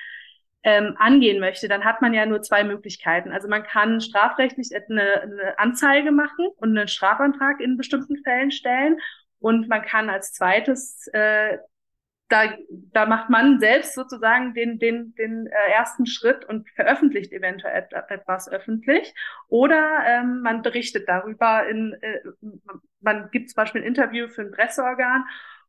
[0.69, 3.33] ähm, angehen möchte, dann hat man ja nur zwei Möglichkeiten.
[3.33, 8.99] Also man kann strafrechtlich eine, eine Anzeige machen und einen Strafantrag in bestimmten Fällen stellen.
[9.39, 11.57] Und man kann als zweites, äh,
[12.29, 17.89] da, da macht man selbst sozusagen den, den, den äh, ersten Schritt und veröffentlicht eventuell
[18.11, 19.15] etwas öffentlich.
[19.49, 22.21] Oder ähm, man berichtet darüber in, äh,
[23.01, 25.25] man gibt zum Beispiel ein Interview für ein Presseorgan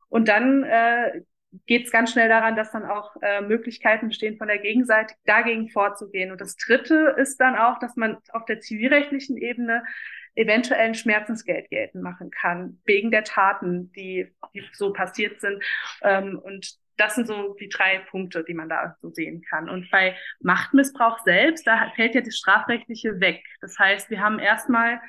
[0.10, 1.22] und dann äh,
[1.66, 5.70] geht es ganz schnell daran, dass dann auch äh, Möglichkeiten bestehen von der Gegenseite, dagegen
[5.70, 6.32] vorzugehen.
[6.32, 9.84] Und das Dritte ist dann auch, dass man auf der zivilrechtlichen Ebene
[10.36, 15.64] eventuell ein Schmerzensgeld geltend machen kann, wegen der Taten, die, die so passiert sind.
[16.02, 19.70] Ähm, und das sind so die drei Punkte, die man da so sehen kann.
[19.70, 23.44] Und bei Machtmissbrauch selbst, da fällt ja das Strafrechtliche weg.
[23.62, 25.02] Das heißt, wir haben erstmal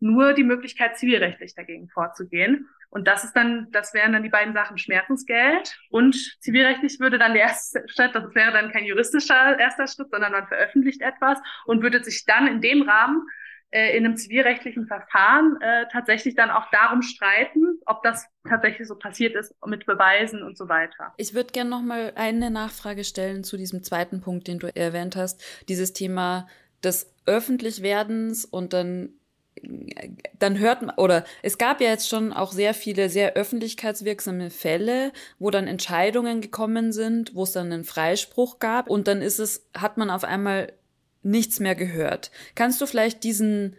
[0.00, 2.68] nur die Möglichkeit, zivilrechtlich dagegen vorzugehen.
[2.90, 7.34] Und das ist dann, das wären dann die beiden Sachen Schmerzensgeld und zivilrechtlich würde dann
[7.34, 11.82] der erste Schritt, das wäre dann kein juristischer erster Schritt, sondern man veröffentlicht etwas und
[11.82, 13.26] würde sich dann in dem Rahmen
[13.70, 18.96] äh, in einem zivilrechtlichen Verfahren äh, tatsächlich dann auch darum streiten, ob das tatsächlich so
[18.96, 21.12] passiert ist mit Beweisen und so weiter.
[21.18, 25.16] Ich würde gerne noch mal eine Nachfrage stellen zu diesem zweiten Punkt, den du erwähnt
[25.16, 26.48] hast, dieses Thema
[26.82, 29.17] des Öffentlichwerdens und dann
[30.38, 35.12] dann hört man, oder es gab ja jetzt schon auch sehr viele sehr öffentlichkeitswirksame Fälle,
[35.38, 39.66] wo dann Entscheidungen gekommen sind, wo es dann einen Freispruch gab und dann ist es,
[39.76, 40.72] hat man auf einmal
[41.22, 42.30] nichts mehr gehört.
[42.54, 43.76] Kannst du vielleicht diesen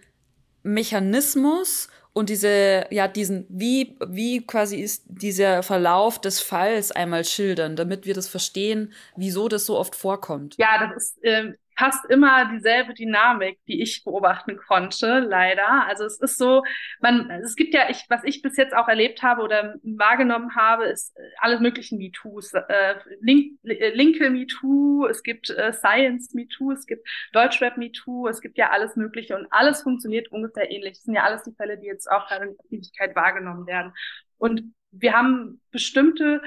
[0.64, 7.76] Mechanismus und diese, ja, diesen, wie, wie quasi ist dieser Verlauf des Falls einmal schildern,
[7.76, 10.56] damit wir das verstehen, wieso das so oft vorkommt?
[10.58, 15.86] Ja, das ist, äh, fast immer dieselbe Dynamik, die ich beobachten konnte, leider.
[15.88, 16.64] Also es ist so,
[17.00, 20.86] man, es gibt ja, ich, was ich bis jetzt auch erlebt habe oder wahrgenommen habe,
[20.86, 22.54] ist äh, alle möglichen MeToos.
[22.54, 28.42] Äh, Link, äh, Linke MeToo, es gibt äh, Science MeToo, es gibt Deutschrap MeToo, es
[28.42, 30.96] gibt ja alles Mögliche und alles funktioniert ungefähr ähnlich.
[30.96, 33.94] Das sind ja alles die Fälle, die jetzt auch gerade in der Öffentlichkeit wahrgenommen werden.
[34.38, 36.42] Und wir haben bestimmte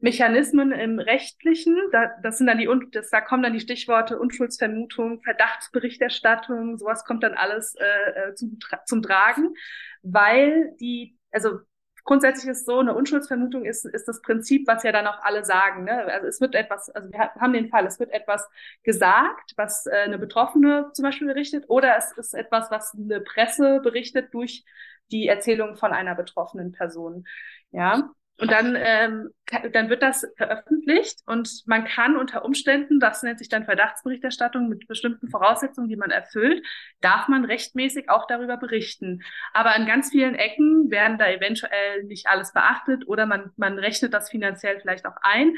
[0.00, 1.76] Mechanismen im Rechtlichen.
[1.92, 7.22] Da, das sind dann die, das, da kommen dann die Stichworte Unschuldsvermutung, Verdachtsberichterstattung, sowas kommt
[7.22, 9.54] dann alles äh, äh zum, zum Tragen,
[10.02, 11.60] weil die, also
[12.06, 15.84] grundsätzlich ist so, eine Unschuldsvermutung ist, ist das Prinzip, was ja dann auch alle sagen.
[15.84, 16.04] Ne?
[16.06, 18.48] Also es wird etwas, also wir haben den Fall, es wird etwas
[18.84, 23.80] gesagt, was äh, eine Betroffene zum Beispiel berichtet, oder es ist etwas, was eine Presse
[23.82, 24.64] berichtet durch
[25.10, 27.26] die Erzählung von einer betroffenen Person.
[27.72, 29.30] Ja, und dann, ähm,
[29.72, 34.86] dann wird das veröffentlicht und man kann unter Umständen, das nennt sich dann Verdachtsberichterstattung mit
[34.86, 36.64] bestimmten Voraussetzungen, die man erfüllt,
[37.00, 39.22] darf man rechtmäßig auch darüber berichten.
[39.54, 44.12] Aber an ganz vielen Ecken werden da eventuell nicht alles beachtet oder man, man rechnet
[44.12, 45.56] das finanziell vielleicht auch ein.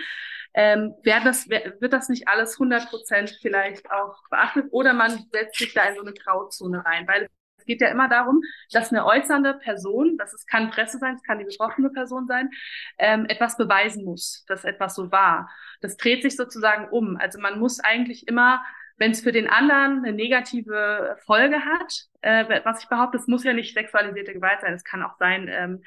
[0.55, 5.59] Ähm, wird, das, wird das nicht alles 100 Prozent vielleicht auch beachtet oder man setzt
[5.59, 7.29] sich da in so eine Grauzone rein, weil
[7.69, 11.39] geht ja immer darum, dass eine äußernde Person, das ist, kann Presse sein, es kann
[11.39, 12.51] die betroffene Person sein,
[12.99, 15.49] ähm, etwas beweisen muss, dass etwas so war.
[15.81, 17.17] Das dreht sich sozusagen um.
[17.17, 18.61] Also man muss eigentlich immer
[18.99, 23.45] wenn es für den anderen eine negative Folge hat, äh, was ich behaupte, es muss
[23.45, 25.85] ja nicht sexualisierte Gewalt sein, es kann auch sein, ähm,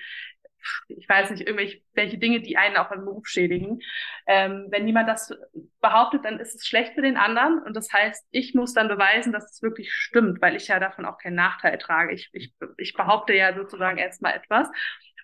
[0.88, 3.80] ich weiß nicht, irgendwelche welche Dinge, die einen auch im Beruf schädigen.
[4.28, 5.34] Ähm, wenn niemand das
[5.82, 7.62] behauptet, dann ist es schlecht für den anderen.
[7.64, 11.06] Und das heißt, ich muss dann beweisen, dass es wirklich stimmt, weil ich ja davon
[11.06, 12.14] auch keinen Nachteil trage.
[12.14, 14.70] Ich, ich, ich behaupte ja sozusagen erstmal etwas.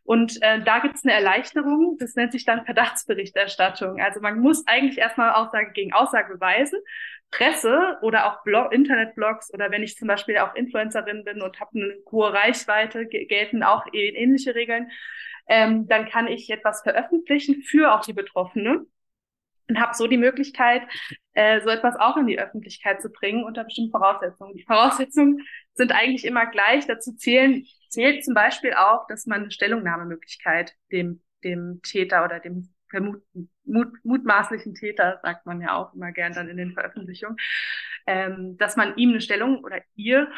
[0.08, 4.00] Und äh, da gibt es eine Erleichterung, das nennt sich dann Verdachtsberichterstattung.
[4.00, 6.80] Also man muss eigentlich erstmal Aussage gegen Aussage beweisen.
[7.30, 11.72] Presse oder auch Blog, Internetblogs oder wenn ich zum Beispiel auch Influencerin bin und habe
[11.76, 14.90] eine hohe Reichweite, gelten auch ähnliche Regeln
[15.48, 18.86] ähm, dann kann ich etwas veröffentlichen für auch die Betroffene
[19.70, 20.84] und habe so die Möglichkeit,
[21.34, 24.56] äh, so etwas auch in die Öffentlichkeit zu bringen unter bestimmten Voraussetzungen.
[24.56, 26.86] Die Voraussetzungen sind eigentlich immer gleich.
[26.88, 32.70] Dazu zählen zählt zum Beispiel auch, dass man eine Stellungnahmemöglichkeit dem dem Täter oder dem
[32.90, 37.38] vermuten, mut, mutmaßlichen Täter, sagt man ja auch immer gern dann in den Veröffentlichungen,
[38.06, 40.32] ähm, dass man ihm eine Stellung oder ihr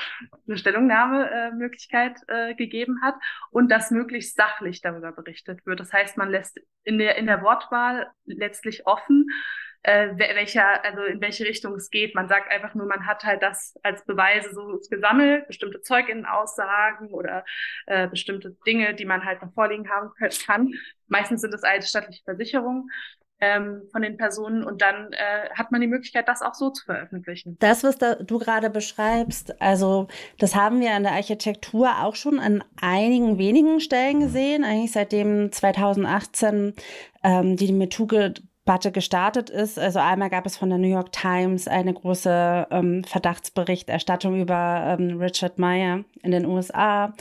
[0.47, 3.15] eine Stellungnahmemöglichkeit äh, äh, gegeben hat
[3.51, 5.79] und dass möglichst sachlich darüber berichtet wird.
[5.79, 9.27] Das heißt, man lässt in der, in der Wortwahl letztlich offen,
[9.83, 12.15] äh, welcher, also in welche Richtung es geht.
[12.15, 17.45] Man sagt einfach nur, man hat halt das als Beweise so gesammelt, bestimmte Zeuginnenaussagen oder
[17.85, 20.11] äh, bestimmte Dinge, die man halt noch vorliegen haben
[20.45, 20.73] kann.
[21.07, 22.89] Meistens sind es alte staatliche Versicherungen
[23.41, 26.83] ähm, von den Personen und dann äh, hat man die Möglichkeit, das auch so zu
[26.83, 27.55] veröffentlichen.
[27.59, 30.07] Das, was da, du gerade beschreibst, also
[30.39, 35.51] das haben wir an der Architektur auch schon an einigen wenigen Stellen gesehen, eigentlich seitdem
[35.51, 36.73] 2018
[37.23, 38.33] ähm, die Methode
[38.69, 39.79] Debatte gestartet ist.
[39.79, 45.19] Also einmal gab es von der New York Times eine große ähm, Verdachtsberichterstattung über ähm,
[45.19, 47.13] Richard Meyer in den USA.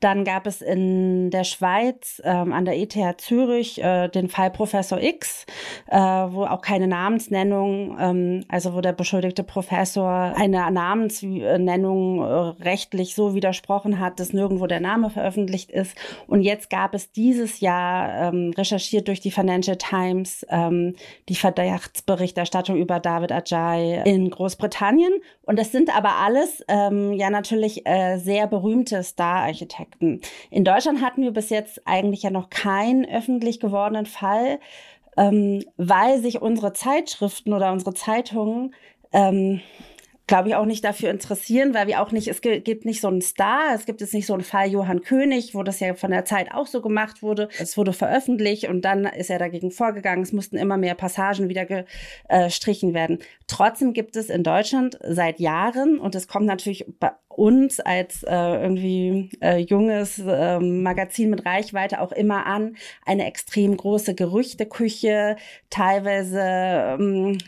[0.00, 5.00] Dann gab es in der Schweiz ähm, an der ETH Zürich äh, den Fall Professor
[5.00, 5.46] X,
[5.86, 13.14] äh, wo auch keine Namensnennung, ähm, also wo der beschuldigte Professor eine Namensnennung äh, rechtlich
[13.14, 15.96] so widersprochen hat, dass nirgendwo der Name veröffentlicht ist.
[16.26, 20.95] Und jetzt gab es dieses Jahr ähm, recherchiert durch die Financial Times ähm,
[21.28, 25.12] die Verdachtsberichterstattung über David Ajay in Großbritannien.
[25.42, 30.20] Und das sind aber alles ähm, ja natürlich äh, sehr berühmte Star-Architekten.
[30.50, 34.58] In Deutschland hatten wir bis jetzt eigentlich ja noch keinen öffentlich gewordenen Fall,
[35.16, 38.74] ähm, weil sich unsere Zeitschriften oder unsere Zeitungen
[39.12, 39.60] ähm,
[40.26, 43.22] glaube ich, auch nicht dafür interessieren, weil wir auch nicht, es gibt nicht so einen
[43.22, 46.24] Star, es gibt jetzt nicht so einen Fall Johann König, wo das ja von der
[46.24, 47.48] Zeit auch so gemacht wurde.
[47.60, 50.22] Es wurde veröffentlicht und dann ist er dagegen vorgegangen.
[50.22, 53.20] Es mussten immer mehr Passagen wieder gestrichen werden.
[53.46, 58.32] Trotzdem gibt es in Deutschland seit Jahren, und es kommt natürlich bei uns als äh,
[58.32, 65.36] irgendwie äh, junges äh, Magazin mit Reichweite auch immer an, eine extrem große Gerüchteküche,
[65.70, 67.38] teilweise ähm, äh,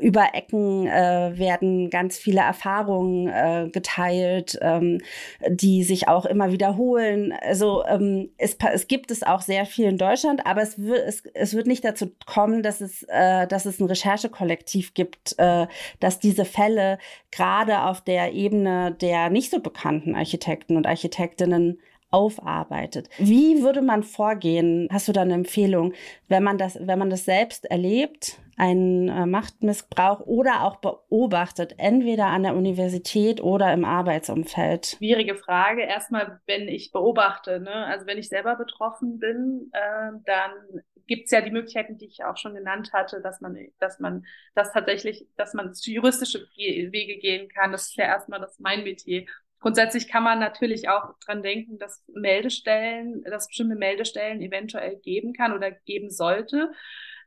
[0.00, 5.00] über Ecken äh, werden ganz viele Erfahrungen äh, geteilt, ähm,
[5.48, 7.32] die sich auch immer wiederholen.
[7.42, 11.22] Also ähm, es, es gibt es auch sehr viel in Deutschland, aber es wird, es,
[11.34, 15.66] es wird nicht dazu kommen, dass es, äh, dass es ein Recherchekollektiv gibt, äh,
[16.00, 16.98] dass diese Fälle
[17.30, 21.78] gerade auf der Ebene der nicht so bekannten Architekten und Architektinnen
[22.10, 23.08] aufarbeitet.
[23.18, 24.88] Wie würde man vorgehen?
[24.90, 25.92] Hast du da eine Empfehlung,
[26.28, 32.26] wenn man das, wenn man das selbst erlebt, einen äh, Machtmissbrauch oder auch beobachtet, entweder
[32.26, 34.96] an der Universität oder im Arbeitsumfeld?
[34.98, 35.82] Schwierige Frage.
[35.82, 37.86] Erstmal, wenn ich beobachte, ne?
[37.86, 42.22] also wenn ich selber betroffen bin, äh, dann gibt es ja die Möglichkeiten, die ich
[42.22, 47.18] auch schon genannt hatte, dass man, dass man das tatsächlich, dass man zu juristische Wege
[47.18, 47.72] gehen kann.
[47.72, 49.24] Das ist ja erstmal das mein Metier.
[49.58, 55.54] Grundsätzlich kann man natürlich auch dran denken, dass Meldestellen, dass bestimmte Meldestellen eventuell geben kann
[55.54, 56.72] oder geben sollte.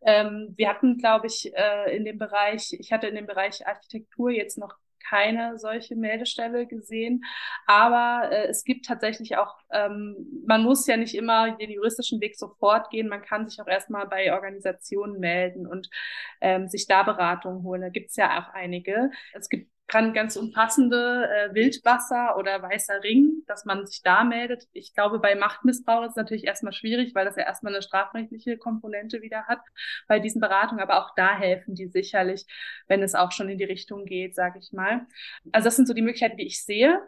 [0.06, 4.30] Ähm, wir hatten, glaube ich, äh, in dem Bereich, ich hatte in dem Bereich Architektur
[4.32, 4.76] jetzt noch
[5.10, 7.24] keine solche Meldestelle gesehen.
[7.68, 12.38] Aber äh, es gibt tatsächlich auch, ähm, man muss ja nicht immer den juristischen Weg
[12.38, 13.10] sofort gehen.
[13.10, 15.90] Man kann sich auch erstmal bei Organisationen melden und
[16.42, 17.82] ähm, sich da Beratung holen.
[17.82, 19.12] Da gibt es ja auch einige.
[19.34, 24.68] Es gibt kann ganz umfassende äh, Wildwasser oder weißer Ring, dass man sich da meldet.
[24.72, 28.58] Ich glaube, bei Machtmissbrauch ist es natürlich erstmal schwierig, weil das ja erstmal eine strafrechtliche
[28.58, 29.60] Komponente wieder hat
[30.08, 30.82] bei diesen Beratungen.
[30.82, 32.46] Aber auch da helfen die sicherlich,
[32.88, 35.06] wenn es auch schon in die Richtung geht, sage ich mal.
[35.52, 37.00] Also das sind so die Möglichkeiten, die ich sehe.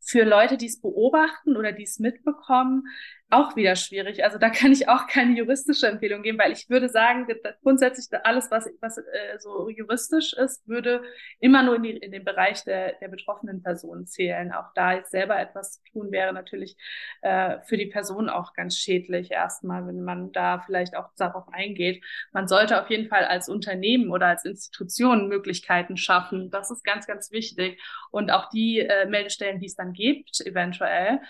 [0.00, 2.84] Für Leute, die es beobachten oder die es mitbekommen,
[3.30, 4.24] auch wieder schwierig.
[4.24, 7.26] Also da kann ich auch keine juristische Empfehlung geben, weil ich würde sagen,
[7.62, 11.02] grundsätzlich alles, was, was äh, so juristisch ist, würde
[11.38, 14.52] immer nur in, die, in den Bereich der, der betroffenen Person zählen.
[14.52, 16.76] Auch da jetzt selber etwas zu tun, wäre natürlich
[17.20, 22.02] äh, für die Person auch ganz schädlich erstmal, wenn man da vielleicht auch darauf eingeht.
[22.32, 26.50] Man sollte auf jeden Fall als Unternehmen oder als Institution Möglichkeiten schaffen.
[26.50, 27.78] Das ist ganz, ganz wichtig.
[28.10, 31.20] Und auch die äh, Meldestellen, die es dann gibt, eventuell,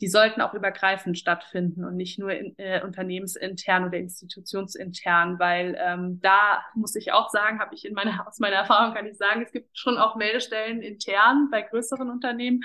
[0.00, 6.20] die sollten auch übergreifend stattfinden und nicht nur in, äh, unternehmensintern oder institutionsintern, weil ähm,
[6.20, 9.42] da muss ich auch sagen, habe ich in meiner aus meiner Erfahrung kann ich sagen,
[9.42, 12.62] es gibt schon auch Meldestellen intern bei größeren Unternehmen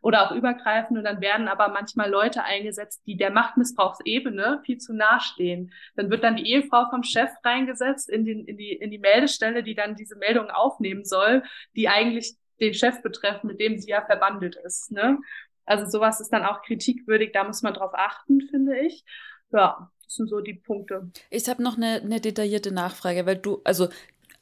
[0.00, 4.94] oder auch übergreifend und dann werden aber manchmal Leute eingesetzt, die der Machtmissbrauchsebene viel zu
[4.94, 5.72] nahe stehen.
[5.96, 9.64] Dann wird dann die Ehefrau vom Chef reingesetzt in, den, in, die, in die Meldestelle,
[9.64, 11.42] die dann diese Meldung aufnehmen soll,
[11.74, 14.90] die eigentlich den Chef betreffen, mit dem sie ja verbandelt ist.
[14.90, 15.18] Ne?
[15.68, 19.04] Also sowas ist dann auch kritikwürdig, da muss man drauf achten, finde ich.
[19.52, 21.10] Ja, das sind so die Punkte.
[21.30, 23.88] Ich habe noch eine, eine detaillierte Nachfrage, weil du, also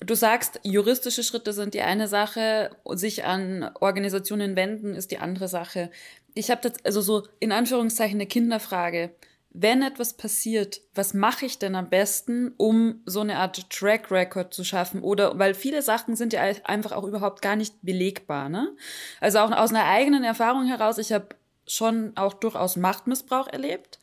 [0.01, 5.49] Du sagst, juristische Schritte sind die eine Sache, sich an Organisationen wenden ist die andere
[5.49, 5.91] Sache.
[6.35, 9.11] Ich habe das also so in Anführungszeichen eine Kinderfrage
[9.59, 14.53] wenn etwas passiert, was mache ich denn am besten, um so eine Art Track Record
[14.53, 15.03] zu schaffen?
[15.03, 18.51] Oder weil viele Sachen sind ja einfach auch überhaupt gar nicht belegbar.
[18.51, 18.77] Ne?
[19.19, 21.29] Also auch aus einer eigenen Erfahrung heraus, ich habe
[21.67, 23.99] schon auch durchaus Machtmissbrauch erlebt.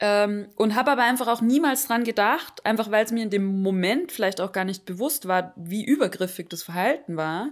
[0.00, 3.62] Ähm, und habe aber einfach auch niemals dran gedacht, einfach weil es mir in dem
[3.62, 7.48] Moment vielleicht auch gar nicht bewusst war, wie übergriffig das Verhalten war,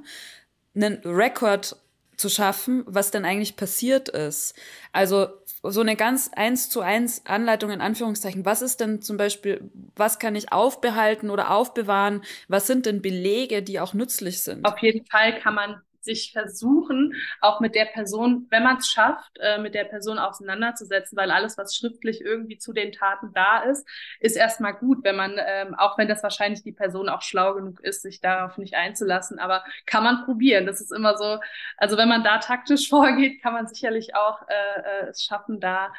[0.75, 1.77] einen Rekord
[2.25, 4.55] zu schaffen, was denn eigentlich passiert ist.
[4.93, 5.27] Also
[5.63, 8.47] so eine ganz eins zu eins Anleitung in Anführungszeichen.
[8.47, 12.23] Was ist denn zum Beispiel, was kann ich aufbehalten oder aufbewahren?
[12.49, 14.65] Was sind denn Belege, die auch nützlich sind?
[14.65, 19.39] Auf jeden Fall kann man sich versuchen, auch mit der Person, wenn man es schafft,
[19.41, 23.89] äh, mit der Person auseinanderzusetzen, weil alles, was schriftlich irgendwie zu den Taten da ist,
[24.21, 27.81] ist erstmal gut, wenn man, ähm, auch wenn das wahrscheinlich die Person auch schlau genug
[27.81, 30.67] ist, sich darauf nicht einzulassen, aber kann man probieren.
[30.67, 31.41] Das ist immer so,
[31.77, 35.93] also wenn man da taktisch vorgeht, kann man sicherlich auch äh, äh, es schaffen, da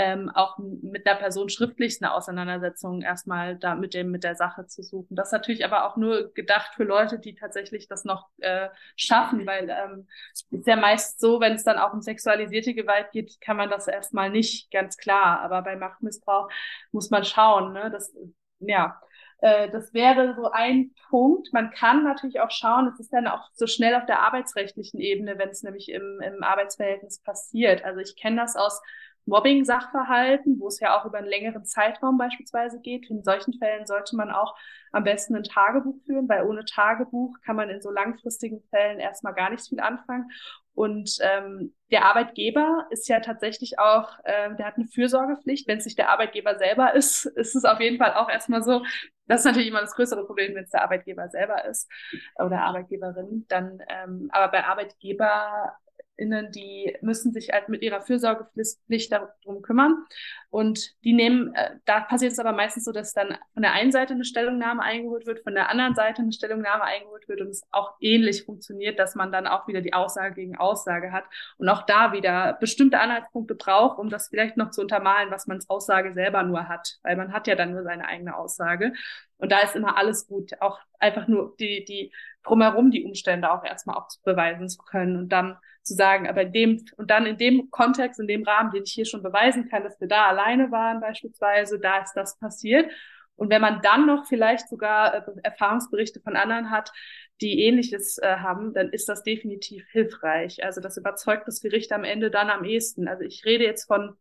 [0.00, 4.66] ähm, auch mit der Person schriftlich eine Auseinandersetzung erstmal da mit dem mit der Sache
[4.66, 5.14] zu suchen.
[5.14, 9.46] Das ist natürlich aber auch nur gedacht für Leute, die tatsächlich das noch äh, schaffen,
[9.46, 13.58] weil ähm, ist ja meist so, wenn es dann auch um sexualisierte Gewalt geht, kann
[13.58, 15.40] man das erstmal nicht ganz klar.
[15.40, 16.48] Aber bei Machtmissbrauch
[16.92, 17.74] muss man schauen.
[17.74, 17.90] Ne?
[17.90, 18.14] Das
[18.60, 18.98] ja
[19.42, 21.52] äh, das wäre so ein Punkt.
[21.52, 25.38] Man kann natürlich auch schauen, es ist dann auch so schnell auf der arbeitsrechtlichen Ebene,
[25.38, 27.84] wenn es nämlich im, im Arbeitsverhältnis passiert.
[27.84, 28.80] Also ich kenne das aus
[29.26, 33.08] Mobbing-Sachverhalten, wo es ja auch über einen längeren Zeitraum beispielsweise geht.
[33.10, 34.54] In solchen Fällen sollte man auch
[34.92, 39.34] am besten ein Tagebuch führen, weil ohne Tagebuch kann man in so langfristigen Fällen erstmal
[39.34, 40.30] gar nicht viel anfangen.
[40.74, 45.68] Und ähm, der Arbeitgeber ist ja tatsächlich auch, äh, der hat eine Fürsorgepflicht.
[45.68, 48.82] Wenn es nicht der Arbeitgeber selber ist, ist es auf jeden Fall auch erstmal so.
[49.26, 51.88] Das ist natürlich immer das größere Problem, wenn es der Arbeitgeber selber ist
[52.36, 53.46] oder Arbeitgeberin.
[53.48, 55.76] Dann, ähm, aber bei Arbeitgeber
[56.20, 60.04] KlientInnen, die müssen sich halt mit ihrer Fürsorgepflicht darum kümmern.
[60.50, 63.92] Und die nehmen, äh, da passiert es aber meistens so, dass dann von der einen
[63.92, 67.62] Seite eine Stellungnahme eingeholt wird, von der anderen Seite eine Stellungnahme eingeholt wird und es
[67.70, 71.24] auch ähnlich funktioniert, dass man dann auch wieder die Aussage gegen Aussage hat
[71.56, 75.58] und auch da wieder bestimmte Anhaltspunkte braucht, um das vielleicht noch zu untermalen, was man
[75.58, 78.92] als Aussage selber nur hat, weil man hat ja dann nur seine eigene Aussage.
[79.38, 82.12] Und da ist immer alles gut, auch einfach nur die, die
[82.42, 86.52] drumherum die Umstände auch erstmal auch beweisen zu können und dann zu sagen, aber in
[86.52, 89.82] dem, und dann in dem Kontext, in dem Rahmen, den ich hier schon beweisen kann,
[89.82, 92.90] dass wir da alleine waren beispielsweise, da ist das passiert.
[93.36, 96.92] Und wenn man dann noch vielleicht sogar äh, Erfahrungsberichte von anderen hat,
[97.40, 100.62] die ähnliches äh, haben, dann ist das definitiv hilfreich.
[100.62, 103.08] Also das überzeugt das Gericht am Ende dann am ehesten.
[103.08, 104.16] Also ich rede jetzt von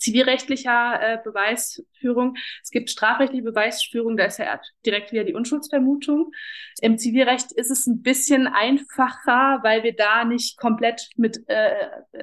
[0.00, 2.36] zivilrechtlicher äh, Beweisführung.
[2.62, 6.32] Es gibt strafrechtliche Beweisführung, da ist ja direkt wieder die Unschuldsvermutung.
[6.80, 11.74] Im Zivilrecht ist es ein bisschen einfacher, weil wir da nicht komplett mit äh,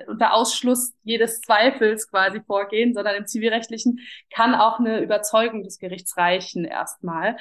[0.07, 3.99] unter Ausschluss jedes Zweifels quasi vorgehen, sondern im Zivilrechtlichen
[4.33, 7.37] kann auch eine Überzeugung des Gerichts reichen erstmal.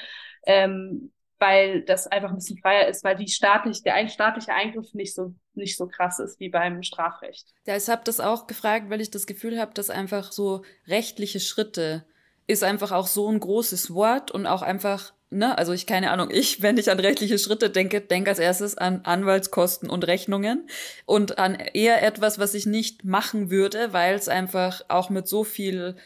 [0.47, 4.95] Ähm, weil das einfach ein bisschen freier ist, weil die staatlich, der ein staatliche Eingriff
[4.95, 7.55] nicht so, nicht so krass ist wie beim Strafrecht.
[7.67, 11.41] Ja, ich habe das auch gefragt, weil ich das Gefühl habe, dass einfach so rechtliche
[11.41, 12.07] Schritte
[12.47, 16.29] ist einfach auch so ein großes Wort und auch einfach, ne, also ich keine Ahnung,
[16.31, 20.69] ich, wenn ich an rechtliche Schritte denke, denke als erstes an Anwaltskosten und Rechnungen
[21.07, 25.43] und an eher etwas, was ich nicht machen würde, weil es einfach auch mit so
[25.43, 25.97] viel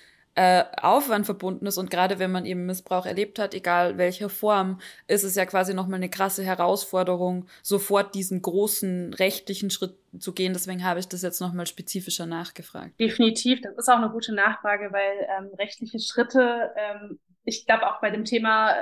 [0.41, 4.81] äh, Aufwand verbunden ist und gerade wenn man eben Missbrauch erlebt hat, egal welcher Form,
[5.07, 10.55] ist es ja quasi nochmal eine krasse Herausforderung, sofort diesen großen rechtlichen Schritt zu gehen.
[10.55, 12.99] Deswegen habe ich das jetzt nochmal spezifischer nachgefragt.
[12.99, 18.01] Definitiv, das ist auch eine gute Nachfrage, weil ähm, rechtliche Schritte, ähm, ich glaube auch
[18.01, 18.75] bei dem Thema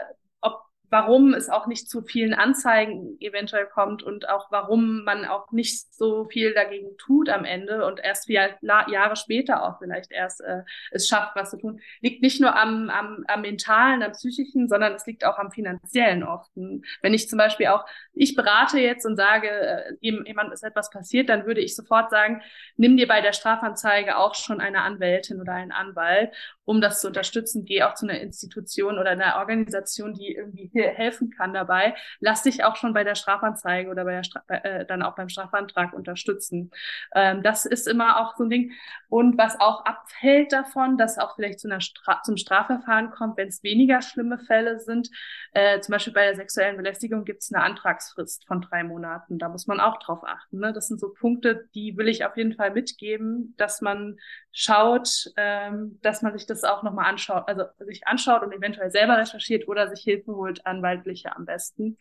[0.91, 5.93] warum es auch nicht zu vielen Anzeigen eventuell kommt und auch warum man auch nicht
[5.95, 10.63] so viel dagegen tut am Ende und erst wie Jahre später auch vielleicht erst äh,
[10.91, 14.95] es schafft, was zu tun, liegt nicht nur am, am, am mentalen, am psychischen, sondern
[14.95, 16.51] es liegt auch am finanziellen oft.
[16.55, 21.29] Wenn ich zum Beispiel auch, ich berate jetzt und sage, äh, jemand ist etwas passiert,
[21.29, 22.43] dann würde ich sofort sagen,
[22.77, 26.35] nimm dir bei der Strafanzeige auch schon eine Anwältin oder einen Anwalt,
[26.69, 27.65] um das zu unterstützen.
[27.65, 32.63] Geh auch zu einer Institution oder einer Organisation, die irgendwie helfen kann dabei, lass dich
[32.63, 36.71] auch schon bei der Strafanzeige oder bei der Stra äh, dann auch beim Strafantrag unterstützen.
[37.15, 38.73] Ähm, das ist immer auch so ein Ding.
[39.09, 43.49] Und was auch abfällt davon, dass auch vielleicht zu einer Stra zum Strafverfahren kommt, wenn
[43.49, 45.09] es weniger schlimme Fälle sind.
[45.53, 49.39] Äh, zum Beispiel bei der sexuellen Belästigung gibt es eine Antragsfrist von drei Monaten.
[49.39, 50.59] Da muss man auch drauf achten.
[50.59, 50.75] Ne?
[50.75, 54.19] Das sind so Punkte, die will ich auf jeden Fall mitgeben, dass man
[54.61, 59.17] schaut, ähm, dass man sich das auch nochmal anschaut, also sich anschaut und eventuell selber
[59.17, 61.97] recherchiert oder sich Hilfe holt, anwaltliche am besten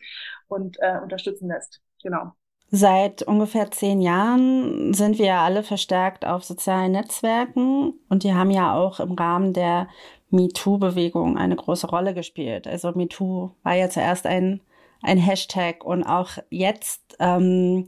[0.48, 1.80] und äh, unterstützen lässt.
[2.02, 2.32] Genau.
[2.70, 8.74] Seit ungefähr zehn Jahren sind wir alle verstärkt auf sozialen Netzwerken und die haben ja
[8.74, 9.86] auch im Rahmen der
[10.30, 12.66] MeToo-Bewegung eine große Rolle gespielt.
[12.66, 14.60] Also MeToo war ja zuerst ein,
[15.00, 17.86] ein Hashtag und auch jetzt ähm,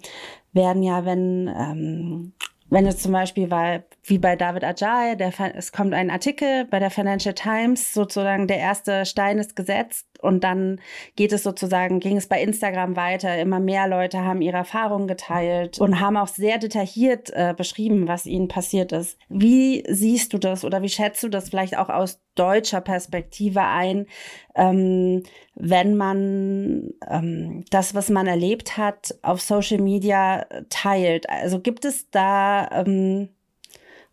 [0.52, 2.32] werden ja, wenn ähm,
[2.70, 6.78] wenn es zum Beispiel war, wie bei David Ajay, der, es kommt ein Artikel bei
[6.78, 10.80] der Financial Times, sozusagen der erste Stein ist gesetzt und dann
[11.16, 13.38] geht es sozusagen, ging es bei Instagram weiter.
[13.38, 18.26] Immer mehr Leute haben ihre Erfahrungen geteilt und haben auch sehr detailliert äh, beschrieben, was
[18.26, 19.18] ihnen passiert ist.
[19.28, 24.06] Wie siehst du das oder wie schätzt du das vielleicht auch aus deutscher Perspektive ein,
[24.54, 25.22] ähm,
[25.54, 31.28] wenn man ähm, das, was man erlebt hat, auf Social Media teilt?
[31.28, 33.28] Also gibt es da ähm,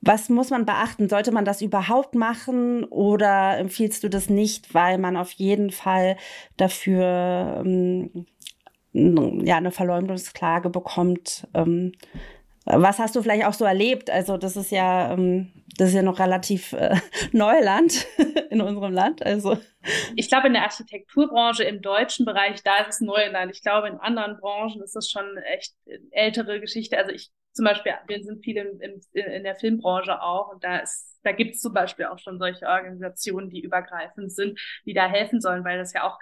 [0.01, 1.09] was muss man beachten?
[1.09, 6.17] Sollte man das überhaupt machen oder empfiehlst du das nicht, weil man auf jeden Fall
[6.55, 8.25] dafür ähm,
[8.93, 11.47] ja, eine Verleumdungsklage bekommt?
[11.53, 11.93] Ähm,
[12.65, 14.09] was hast du vielleicht auch so erlebt?
[14.09, 16.95] Also das ist ja, ähm, das ist ja noch relativ äh,
[17.31, 18.05] Neuland
[18.49, 19.25] in unserem Land.
[19.25, 19.57] Also
[20.15, 23.51] ich glaube, in der Architekturbranche im deutschen Bereich, da ist es Neuland.
[23.53, 25.73] Ich glaube, in anderen Branchen ist das schon echt
[26.11, 26.97] ältere Geschichte.
[26.97, 30.77] Also ich zum Beispiel, wir sind viele im, im, in der Filmbranche auch und da
[30.77, 35.07] ist, da gibt es zum Beispiel auch schon solche Organisationen, die übergreifend sind, die da
[35.07, 36.19] helfen sollen, weil das ja auch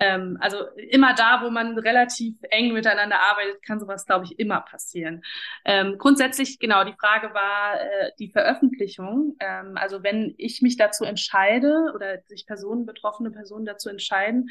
[0.00, 4.62] ähm, also immer da, wo man relativ eng miteinander arbeitet, kann sowas, glaube ich, immer
[4.62, 5.22] passieren.
[5.66, 9.36] Ähm, grundsätzlich, genau, die Frage war äh, die Veröffentlichung.
[9.40, 14.48] Ähm, also wenn ich mich dazu entscheide oder sich Personen, betroffene Personen dazu entscheiden,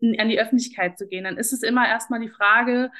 [0.00, 2.90] an die Öffentlichkeit zu gehen, dann ist es immer erstmal die Frage,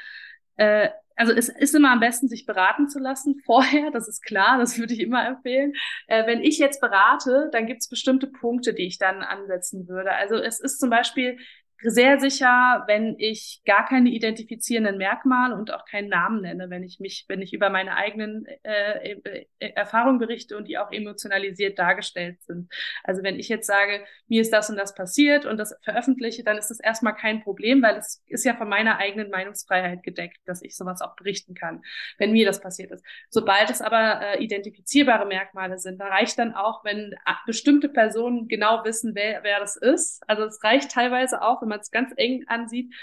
[0.56, 4.58] äh, also es ist immer am besten, sich beraten zu lassen vorher, das ist klar,
[4.58, 5.72] das würde ich immer empfehlen.
[6.06, 10.12] Äh, wenn ich jetzt berate, dann gibt es bestimmte Punkte, die ich dann ansetzen würde.
[10.12, 11.38] Also es ist zum Beispiel
[11.82, 17.00] sehr sicher, wenn ich gar keine identifizierenden Merkmale und auch keinen Namen nenne, wenn ich
[17.00, 22.42] mich, wenn ich über meine eigenen äh, äh, Erfahrungen berichte und die auch emotionalisiert dargestellt
[22.42, 22.72] sind.
[23.04, 26.56] Also wenn ich jetzt sage, mir ist das und das passiert und das veröffentliche, dann
[26.56, 30.62] ist das erstmal kein Problem, weil es ist ja von meiner eigenen Meinungsfreiheit gedeckt, dass
[30.62, 31.82] ich sowas auch berichten kann,
[32.16, 33.04] wenn mir das passiert ist.
[33.28, 37.14] Sobald es aber äh, identifizierbare Merkmale sind, da reicht dann auch, wenn
[37.44, 40.22] bestimmte Personen genau wissen, wer, wer das ist.
[40.26, 42.94] Also es reicht teilweise auch, wenn man es ganz eng ansieht,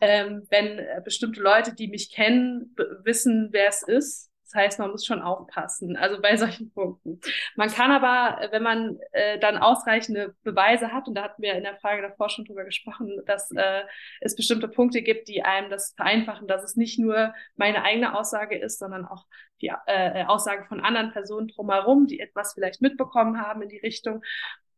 [0.00, 4.30] ähm, wenn äh, bestimmte Leute, die mich kennen, wissen, wer es ist.
[4.44, 7.20] Das heißt, man muss schon aufpassen, also bei solchen Punkten.
[7.56, 11.54] Man kann aber, äh, wenn man äh, dann ausreichende Beweise hat, und da hatten wir
[11.54, 13.82] in der Frage davor schon drüber gesprochen, dass äh,
[14.20, 18.58] es bestimmte Punkte gibt, die einem das vereinfachen, dass es nicht nur meine eigene Aussage
[18.58, 19.26] ist, sondern auch
[19.62, 24.22] die äh, Aussage von anderen Personen drumherum, die etwas vielleicht mitbekommen haben in die Richtung,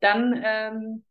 [0.00, 1.04] dann ähm,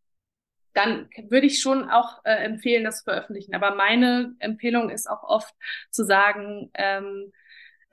[0.73, 3.55] dann würde ich schon auch äh, empfehlen, das zu veröffentlichen.
[3.55, 5.53] Aber meine Empfehlung ist auch oft
[5.91, 7.31] zu sagen, ähm,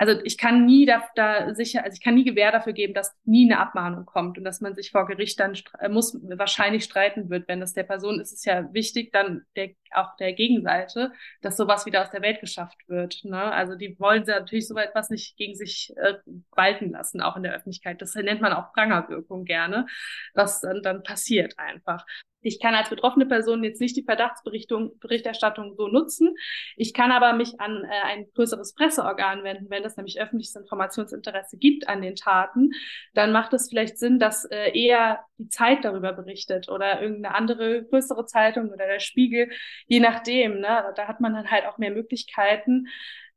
[0.01, 3.15] also ich kann nie da, da sicher, also ich kann nie Gewähr dafür geben, dass
[3.25, 7.29] nie eine Abmahnung kommt und dass man sich vor Gericht dann äh, muss wahrscheinlich streiten
[7.29, 11.13] wird, wenn das der Person ist, ist ja wichtig, dann der, auch der Gegenseite,
[11.43, 13.23] dass sowas wieder aus der Welt geschafft wird.
[13.25, 13.43] Ne?
[13.43, 16.15] Also die wollen sie natürlich so etwas nicht gegen sich äh,
[16.53, 18.01] walten lassen, auch in der Öffentlichkeit.
[18.01, 19.85] Das nennt man auch Prangerwirkung gerne,
[20.33, 22.07] was dann, dann passiert einfach.
[22.43, 26.35] Ich kann als betroffene Person jetzt nicht die Verdachtsberichterstattung so nutzen.
[26.77, 31.59] Ich kann aber mich an äh, ein größeres Presseorgan wenden, wenn es nämlich öffentliches Informationsinteresse
[31.59, 32.71] gibt an den Taten.
[33.15, 37.85] Dann macht es vielleicht Sinn, dass äh, eher die Zeit darüber berichtet oder irgendeine andere
[37.85, 39.51] größere Zeitung oder der Spiegel,
[39.87, 40.61] je nachdem.
[40.61, 40.93] Ne?
[40.97, 42.87] Da hat man dann halt auch mehr Möglichkeiten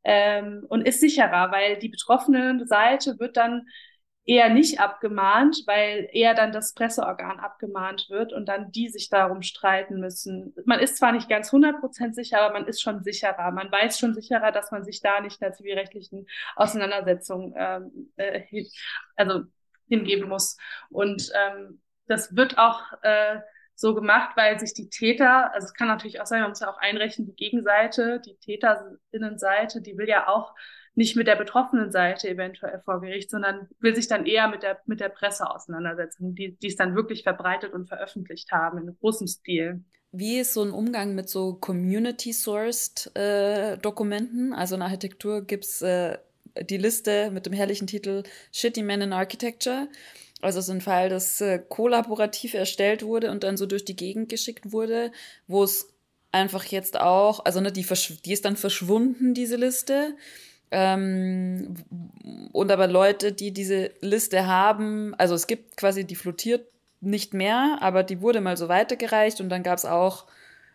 [0.03, 3.67] ähm, und ist sicherer, weil die betroffene Seite wird dann
[4.25, 9.41] eher nicht abgemahnt, weil eher dann das Presseorgan abgemahnt wird und dann die sich darum
[9.41, 10.53] streiten müssen.
[10.65, 13.51] Man ist zwar nicht ganz 100% sicher, aber man ist schon sicherer.
[13.51, 18.43] Man weiß schon sicherer, dass man sich da nicht einer zivilrechtlichen Auseinandersetzung ähm, äh,
[19.17, 19.43] also
[19.89, 20.57] hingeben muss.
[20.89, 23.41] Und ähm, das wird auch äh,
[23.75, 26.71] so gemacht, weil sich die Täter, also es kann natürlich auch sein, man muss ja
[26.71, 30.53] auch einrechnen, die Gegenseite, die Täterinnenseite, die will ja auch
[30.95, 34.79] nicht mit der betroffenen Seite eventuell vor Gericht, sondern will sich dann eher mit der,
[34.85, 39.27] mit der Presse auseinandersetzen, die, die es dann wirklich verbreitet und veröffentlicht haben in großem
[39.27, 39.83] Stil.
[40.11, 44.53] Wie ist so ein Umgang mit so community-sourced äh, Dokumenten?
[44.53, 46.19] Also in Architektur gibt's äh,
[46.61, 48.21] die Liste mit dem herrlichen Titel
[48.51, 49.87] Shitty Men in Architecture.
[50.41, 54.29] Also so ein Fall, das äh, kollaborativ erstellt wurde und dann so durch die Gegend
[54.29, 55.11] geschickt wurde,
[55.47, 55.87] wo es
[56.31, 57.85] einfach jetzt auch, also ne, die,
[58.25, 60.15] die ist dann verschwunden, diese Liste.
[60.75, 61.75] Ähm,
[62.51, 66.65] und aber Leute, die diese Liste haben, also es gibt quasi, die flottiert
[66.99, 70.25] nicht mehr, aber die wurde mal so weitergereicht und dann gab es auch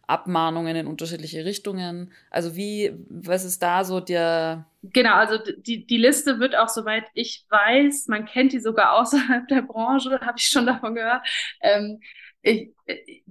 [0.06, 2.12] Abmahnungen in unterschiedliche Richtungen.
[2.30, 4.66] Also wie, was ist da so der...
[4.84, 9.48] Genau, also die, die Liste wird auch, soweit ich weiß, man kennt die sogar außerhalb
[9.48, 11.26] der Branche, habe ich schon davon gehört,
[11.60, 12.00] ähm,
[12.42, 12.70] ich,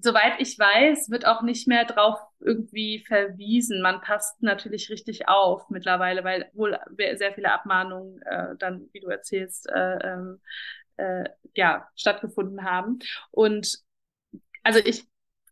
[0.02, 3.82] soweit ich weiß, wird auch nicht mehr drauf irgendwie verwiesen.
[3.82, 6.78] Man passt natürlich richtig auf mittlerweile, weil wohl
[7.16, 10.40] sehr viele Abmahnungen äh, dann, wie du erzählst, äh, ähm,
[10.98, 11.26] äh,
[11.56, 13.00] ja, stattgefunden haben.
[13.32, 13.80] Und
[14.64, 15.06] also ich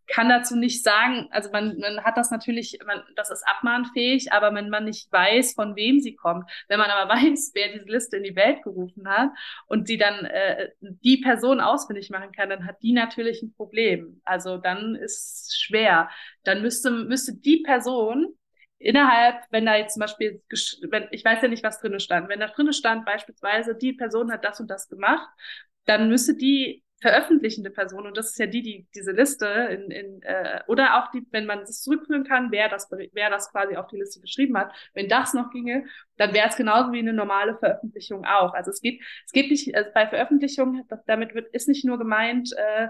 [0.06, 4.54] kann dazu nicht sagen, also man, man hat das natürlich, man, das ist abmahnfähig, aber
[4.54, 8.16] wenn man nicht weiß, von wem sie kommt, wenn man aber weiß, wer diese Liste
[8.18, 9.30] in die Welt gerufen hat
[9.66, 14.20] und die dann äh, die Person ausfindig machen kann, dann hat die natürlich ein Problem.
[14.24, 16.10] Also dann ist es schwer.
[16.44, 18.34] Dann müsste, müsste die Person
[18.78, 20.42] innerhalb, wenn da jetzt zum Beispiel,
[20.90, 24.30] wenn, ich weiß ja nicht, was drinnen stand, wenn da drinnen stand beispielsweise, die Person
[24.30, 25.28] hat das und das gemacht,
[25.86, 30.22] dann müsste die veröffentlichende Person, und das ist ja die, die diese Liste in, in
[30.22, 33.86] äh, oder auch die, wenn man es zurückführen kann, wer das, wer das quasi auf
[33.88, 35.84] die Liste geschrieben hat, wenn das noch ginge,
[36.16, 38.54] dann wäre es genauso wie eine normale Veröffentlichung auch.
[38.54, 42.54] Also es geht, es geht nicht, also bei Veröffentlichung, damit wird, ist nicht nur gemeint,
[42.56, 42.88] äh,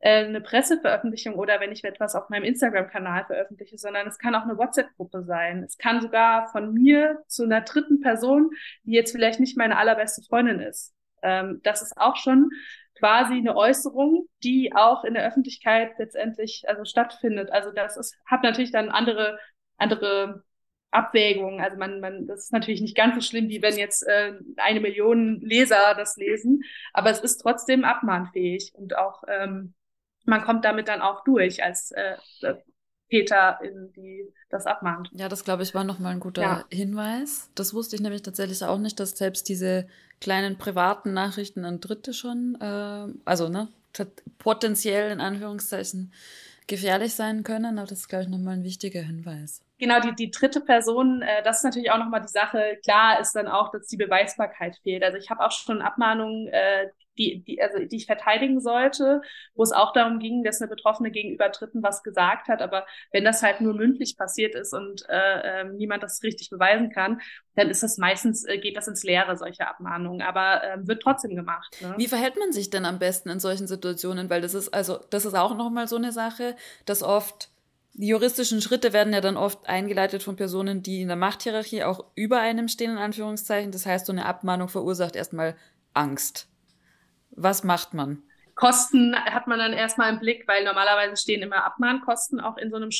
[0.00, 4.44] äh, eine Presseveröffentlichung oder wenn ich etwas auf meinem Instagram-Kanal veröffentliche, sondern es kann auch
[4.44, 5.64] eine WhatsApp-Gruppe sein.
[5.64, 8.50] Es kann sogar von mir zu einer dritten Person,
[8.84, 10.94] die jetzt vielleicht nicht meine allerbeste Freundin ist.
[11.22, 12.50] Ähm, das ist auch schon
[12.98, 17.50] quasi eine Äußerung, die auch in der Öffentlichkeit letztendlich also stattfindet.
[17.50, 19.38] Also das ist, hat natürlich dann andere,
[19.76, 20.44] andere
[20.90, 21.60] Abwägungen.
[21.60, 24.80] Also man, man, das ist natürlich nicht ganz so schlimm, wie wenn jetzt äh, eine
[24.80, 29.74] Million Leser das lesen, aber es ist trotzdem abmahnfähig und auch ähm,
[30.24, 32.16] man kommt damit dann auch durch als äh,
[33.08, 35.10] Peter, in die das abmahnt.
[35.12, 36.64] Ja, das glaube ich war nochmal ein guter ja.
[36.70, 37.50] Hinweis.
[37.54, 39.86] Das wusste ich nämlich tatsächlich auch nicht, dass selbst diese
[40.20, 43.68] kleinen privaten Nachrichten an Dritte schon, äh, also ne,
[44.38, 46.12] potenziell in Anführungszeichen
[46.66, 47.78] gefährlich sein können.
[47.78, 49.62] Aber das ist, glaube ich, nochmal ein wichtiger Hinweis.
[49.78, 52.78] Genau, die, die dritte Person, äh, das ist natürlich auch nochmal die Sache.
[52.82, 55.04] Klar ist dann auch, dass die Beweisbarkeit fehlt.
[55.04, 56.88] Also ich habe auch schon Abmahnungen, äh,
[57.18, 59.20] die, die, also die ich verteidigen sollte,
[59.54, 62.62] wo es auch darum ging, dass eine Betroffene gegenüber Dritten was gesagt hat.
[62.62, 66.90] Aber wenn das halt nur mündlich passiert ist und äh, äh, niemand das richtig beweisen
[66.90, 67.20] kann,
[67.56, 70.22] dann ist das meistens, äh, geht das ins Leere, solche Abmahnungen.
[70.22, 71.76] Aber äh, wird trotzdem gemacht.
[71.80, 71.94] Ne?
[71.96, 74.30] Wie verhält man sich denn am besten in solchen Situationen?
[74.30, 76.56] Weil das ist, also, das ist auch nochmal so eine Sache,
[76.86, 77.50] dass oft
[77.94, 82.04] die juristischen Schritte werden ja dann oft eingeleitet von Personen, die in der Machthierarchie auch
[82.14, 83.72] über einem stehen, in Anführungszeichen.
[83.72, 85.56] Das heißt, so eine Abmahnung verursacht erstmal
[85.94, 86.46] Angst.
[87.40, 88.22] Was macht man?
[88.54, 92.76] Kosten hat man dann erstmal im Blick, weil normalerweise stehen immer Abmahnkosten auch in so
[92.76, 92.90] einem.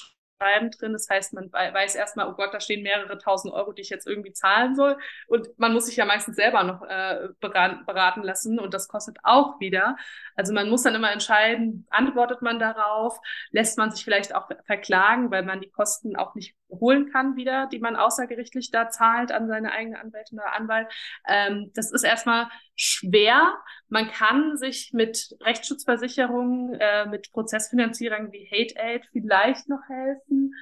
[0.40, 0.92] Schreiben drin.
[0.92, 4.06] Das heißt, man weiß erstmal, oh Gott, da stehen mehrere tausend Euro, die ich jetzt
[4.06, 4.96] irgendwie zahlen soll.
[5.26, 9.58] Und man muss sich ja meistens selber noch äh, beraten lassen und das kostet auch
[9.60, 9.96] wieder.
[10.36, 13.18] Also man muss dann immer entscheiden, antwortet man darauf,
[13.50, 17.66] lässt man sich vielleicht auch verklagen, weil man die Kosten auch nicht holen kann wieder,
[17.66, 20.88] die man außergerichtlich da zahlt an seine eigene Anwältin oder Anwalt.
[21.26, 23.56] Ähm, das ist erstmal schwer.
[23.88, 30.54] Man kann sich mit Rechtsschutzversicherungen, äh, mit Prozessfinanzierern wie Hate Aid vielleicht noch helfen.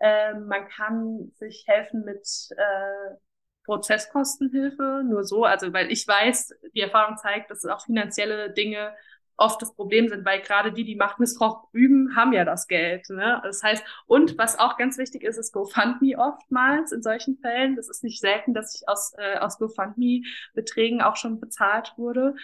[0.00, 3.16] Ähm, man kann sich helfen mit äh,
[3.64, 8.94] Prozesskostenhilfe, nur so, also weil ich weiß, die Erfahrung zeigt, dass auch finanzielle Dinge
[9.38, 13.08] oft das Problem sind, weil gerade die, die Machtmissbrauch üben, haben ja das Geld.
[13.08, 13.40] Ne?
[13.44, 17.76] Das heißt, und was auch ganz wichtig ist, ist GoFundMe oftmals in solchen Fällen.
[17.76, 22.34] Das ist nicht selten, dass ich aus, äh, aus GoFundMe-Beträgen auch schon bezahlt wurde.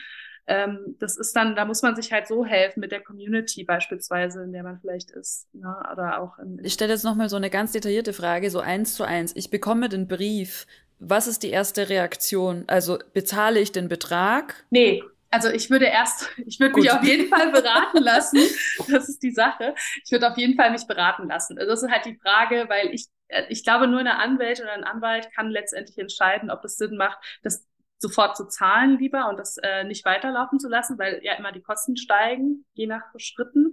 [0.46, 4.44] Ähm, das ist dann, da muss man sich halt so helfen mit der Community beispielsweise,
[4.44, 5.52] in der man vielleicht ist.
[5.54, 5.74] Ne?
[5.92, 9.04] Oder auch in, ich stelle jetzt nochmal so eine ganz detaillierte Frage, so eins zu
[9.04, 9.34] eins.
[9.34, 10.66] Ich bekomme den Brief.
[11.00, 12.64] Was ist die erste Reaktion?
[12.68, 14.64] Also bezahle ich den Betrag?
[14.70, 15.02] Nee,
[15.34, 18.38] also ich würde erst, ich würde mich auf jeden Fall beraten lassen.
[18.88, 19.74] Das ist die Sache.
[20.04, 21.58] Ich würde auf jeden Fall mich beraten lassen.
[21.58, 24.74] Also das ist halt die Frage, weil ich, äh, ich glaube, nur eine Anwältin oder
[24.74, 27.66] ein Anwalt kann letztendlich entscheiden, ob es Sinn macht, das
[27.98, 31.62] sofort zu zahlen lieber und das äh, nicht weiterlaufen zu lassen, weil ja immer die
[31.62, 33.72] Kosten steigen, je nach Schritten.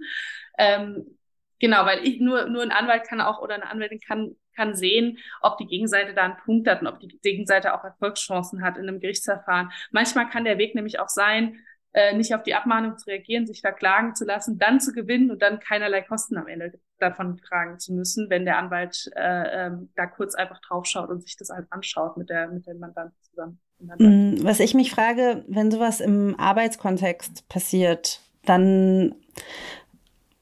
[0.58, 1.18] Ähm,
[1.62, 5.16] genau, weil ich nur, nur ein Anwalt kann auch oder eine Anwältin kann kann sehen,
[5.40, 8.86] ob die Gegenseite da einen Punkt hat und ob die Gegenseite auch Erfolgschancen hat in
[8.86, 9.70] einem Gerichtsverfahren.
[9.92, 11.56] Manchmal kann der Weg nämlich auch sein,
[11.94, 15.42] äh, nicht auf die Abmahnung zu reagieren, sich verklagen zu lassen, dann zu gewinnen und
[15.42, 20.06] dann keinerlei Kosten am Ende davon tragen zu müssen, wenn der Anwalt äh, ähm, da
[20.06, 23.60] kurz einfach draufschaut und sich das halt anschaut mit der mit dem Mandanten zusammen.
[23.98, 29.14] Mm, was ich mich frage, wenn sowas im Arbeitskontext passiert, dann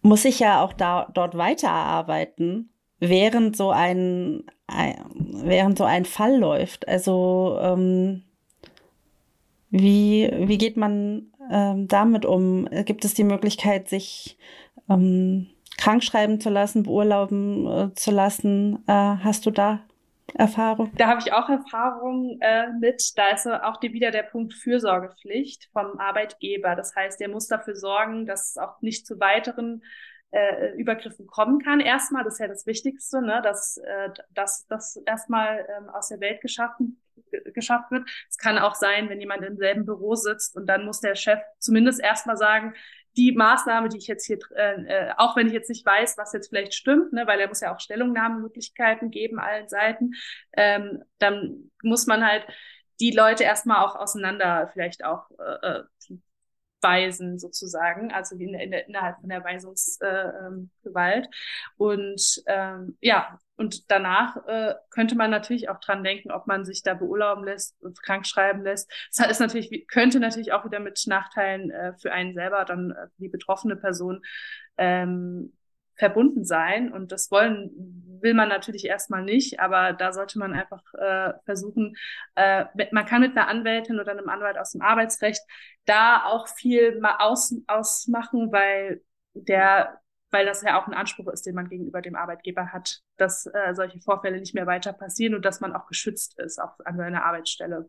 [0.03, 2.71] muss ich ja auch da, dort weiterarbeiten
[3.01, 6.87] während so ein, ein während so ein Fall läuft.
[6.87, 8.23] Also ähm,
[9.71, 12.69] wie, wie geht man ähm, damit um?
[12.85, 14.37] Gibt es die Möglichkeit, sich
[14.89, 15.49] ähm,
[15.79, 18.85] krank schreiben zu lassen, beurlauben äh, zu lassen?
[18.87, 19.81] Äh, hast du da
[20.35, 20.93] Erfahrung?
[20.97, 23.12] Da habe ich auch Erfahrung äh, mit.
[23.16, 26.76] Da ist auch die, wieder der Punkt Fürsorgepflicht vom Arbeitgeber.
[26.76, 29.83] Das heißt, der muss dafür sorgen, dass es auch nicht zu weiteren
[30.31, 31.81] äh, Übergriffen kommen kann.
[31.81, 36.20] Erstmal, das ist ja das Wichtigste, ne, dass, äh, dass das erstmal ähm, aus der
[36.20, 37.01] Welt geschaffen
[37.55, 38.09] geschafft wird.
[38.28, 41.39] Es kann auch sein, wenn jemand im selben Büro sitzt und dann muss der Chef
[41.59, 42.74] zumindest erstmal sagen,
[43.17, 46.33] die Maßnahme, die ich jetzt hier, äh, äh, auch wenn ich jetzt nicht weiß, was
[46.33, 50.13] jetzt vielleicht stimmt, ne, weil er muss ja auch Stellungnahmemöglichkeiten geben allen Seiten,
[50.53, 52.47] ähm, dann muss man halt
[53.01, 55.83] die Leute erstmal auch auseinander vielleicht auch äh, äh
[56.83, 61.27] weisen sozusagen, also in, in, innerhalb von der Weisungsgewalt.
[61.27, 61.29] Äh, ähm,
[61.77, 66.83] und ähm, ja, und danach äh, könnte man natürlich auch dran denken, ob man sich
[66.83, 68.91] da beurlauben lässt, krank schreiben lässt.
[69.15, 73.09] Das ist natürlich, könnte natürlich auch wieder mit Nachteilen äh, für einen selber, dann äh,
[73.19, 74.23] die betroffene Person
[74.79, 75.53] ähm,
[75.95, 76.91] verbunden sein.
[76.91, 77.71] Und das wollen,
[78.23, 81.97] will man natürlich erstmal nicht, aber da sollte man einfach äh, versuchen,
[82.37, 85.43] äh, man kann mit einer Anwältin oder einem Anwalt aus dem Arbeitsrecht
[85.85, 89.03] da auch viel mal aus, ausmachen, weil
[89.35, 90.01] der
[90.31, 93.75] weil das ja auch ein Anspruch ist, den man gegenüber dem Arbeitgeber hat, dass äh,
[93.75, 97.25] solche Vorfälle nicht mehr weiter passieren und dass man auch geschützt ist, auch an seiner
[97.25, 97.89] Arbeitsstelle.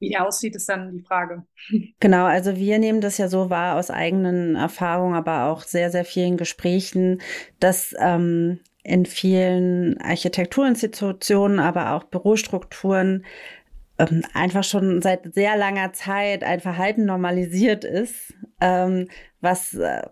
[0.00, 1.44] Wie er aussieht, ist dann die Frage.
[2.00, 6.04] Genau, also wir nehmen das ja so wahr aus eigenen Erfahrungen, aber auch sehr, sehr
[6.04, 7.22] vielen Gesprächen,
[7.60, 13.24] dass ähm, in vielen Architekturinstitutionen, aber auch Bürostrukturen
[13.98, 18.34] ähm, einfach schon seit sehr langer Zeit ein Verhalten normalisiert ist,
[18.64, 19.08] ähm,
[19.40, 20.02] was, äh,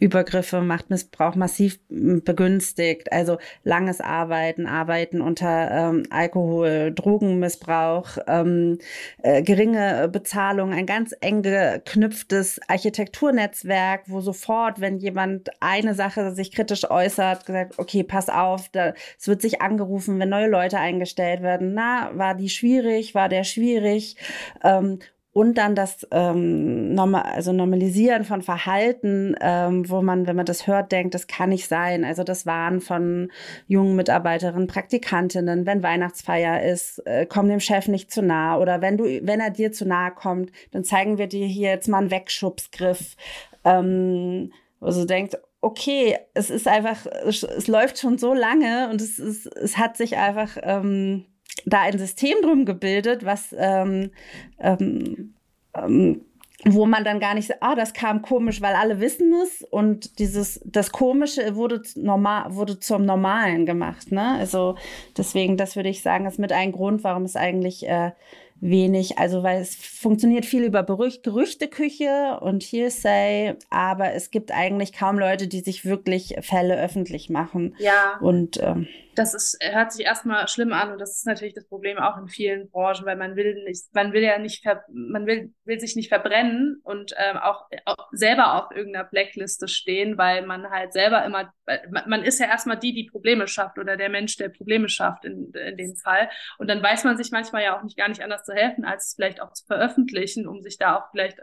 [0.00, 3.12] Übergriffe, Machtmissbrauch massiv begünstigt.
[3.12, 8.78] Also langes Arbeiten, Arbeiten unter ähm, Alkohol, Drogenmissbrauch, ähm,
[9.22, 16.50] äh, geringe Bezahlung, ein ganz eng geknüpftes Architekturnetzwerk, wo sofort, wenn jemand eine Sache sich
[16.50, 18.70] kritisch äußert, gesagt, okay, pass auf,
[19.18, 21.74] es wird sich angerufen, wenn neue Leute eingestellt werden.
[21.74, 24.16] Na, war die schwierig, war der schwierig?
[24.64, 24.98] Ähm,
[25.34, 30.68] und dann das ähm, normal, also Normalisieren von Verhalten, ähm, wo man, wenn man das
[30.68, 32.04] hört, denkt, das kann nicht sein.
[32.04, 33.32] Also das Waren von
[33.66, 38.58] jungen Mitarbeiterinnen, Praktikantinnen, wenn Weihnachtsfeier ist, äh, komm dem Chef nicht zu nah.
[38.58, 41.88] Oder wenn du, wenn er dir zu nahe kommt, dann zeigen wir dir hier jetzt
[41.88, 43.16] mal einen Wegschubsgriff.
[43.64, 49.18] Ähm, also denkt, okay, es ist einfach, es, es, läuft schon so lange und es,
[49.18, 51.24] ist, es hat sich einfach ähm,
[51.66, 54.10] da ein System drum gebildet, was ähm,
[54.58, 55.34] ähm,
[55.74, 56.20] ähm,
[56.66, 60.60] wo man dann gar nicht, ah, das kam komisch, weil alle wissen es und dieses,
[60.64, 64.36] das Komische wurde normal, wurde zum Normalen gemacht, ne?
[64.38, 64.76] Also
[65.16, 68.12] deswegen, das würde ich sagen, ist mit ein Grund, warum es eigentlich äh,
[68.60, 75.18] wenig, also weil es funktioniert viel über Gerüchteküche und Hearsay, aber es gibt eigentlich kaum
[75.18, 77.74] Leute, die sich wirklich Fälle öffentlich machen.
[77.78, 78.18] Ja.
[78.22, 81.98] Und ähm, das ist, hört sich erstmal schlimm an und das ist natürlich das Problem
[81.98, 85.80] auch in vielen Branchen, weil man will nicht, man will ja nicht, man will, will
[85.80, 90.92] sich nicht verbrennen und ähm, auch, auch selber auf irgendeiner Blackliste stehen, weil man halt
[90.92, 91.52] selber immer,
[91.90, 95.24] man, man ist ja erstmal die, die Probleme schafft oder der Mensch, der Probleme schafft
[95.24, 96.28] in, in dem Fall.
[96.58, 99.08] Und dann weiß man sich manchmal ja auch nicht gar nicht anders zu helfen, als
[99.08, 101.38] es vielleicht auch zu veröffentlichen, um sich da auch vielleicht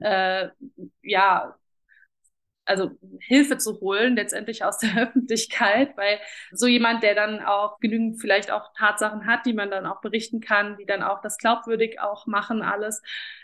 [0.00, 0.48] äh,
[1.02, 1.56] ja
[2.64, 2.90] also
[3.20, 6.20] Hilfe zu holen, letztendlich aus der Öffentlichkeit, weil
[6.52, 10.40] so jemand, der dann auch genügend vielleicht auch Tatsachen hat, die man dann auch berichten
[10.40, 13.02] kann, die dann auch das glaubwürdig auch machen, alles,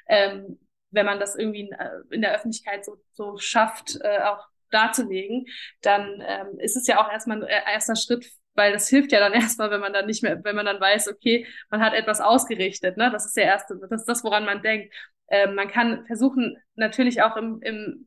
[0.09, 0.59] ähm,
[0.91, 5.47] wenn man das irgendwie in, äh, der Öffentlichkeit so, so schafft, äh, auch darzulegen,
[5.83, 9.21] dann ähm, ist es ja auch erstmal ein äh, erster Schritt weil das hilft ja
[9.21, 12.21] dann erstmal, wenn man dann nicht mehr, wenn man dann weiß, okay, man hat etwas
[12.21, 13.09] ausgerichtet, ne?
[13.13, 14.93] Das ist der erste, das ist das, woran man denkt.
[15.31, 18.07] Ähm, man kann versuchen, natürlich auch im, im,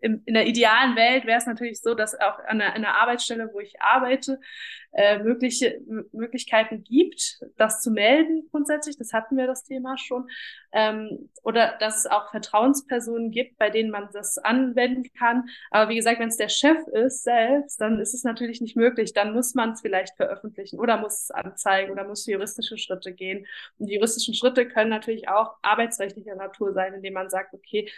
[0.00, 3.50] im, in der idealen Welt wäre es natürlich so, dass auch an an der Arbeitsstelle,
[3.52, 4.38] wo ich arbeite,
[4.92, 5.80] äh, mögliche
[6.12, 8.96] Möglichkeiten gibt, das zu melden grundsätzlich.
[8.98, 10.28] Das hatten wir das Thema schon.
[10.72, 15.48] Ähm, oder dass es auch Vertrauenspersonen gibt, bei denen man das anwenden kann.
[15.70, 19.14] Aber wie gesagt, wenn es der Chef ist selbst, dann ist es natürlich nicht möglich.
[19.14, 23.46] Dann muss man es vielleicht veröffentlichen oder muss es anzeigen oder muss juristische Schritte gehen.
[23.78, 27.90] Und die juristischen Schritte können natürlich auch arbeitsrechtlicher Natur sein, indem man sagt, okay,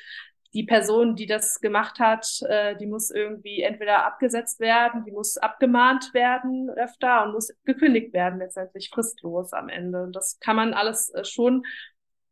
[0.55, 5.37] die Person, die das gemacht hat, äh, die muss irgendwie entweder abgesetzt werden, die muss
[5.37, 10.05] abgemahnt werden öfter und muss gekündigt werden, letztendlich fristlos am Ende.
[10.05, 11.65] Und das kann man alles äh, schon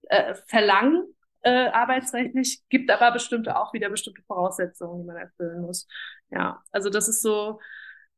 [0.04, 1.04] äh, verlangen,
[1.42, 5.88] äh, arbeitsrechtlich, gibt aber bestimmte auch wieder bestimmte Voraussetzungen, die man erfüllen muss.
[6.30, 7.58] Ja, also das ist so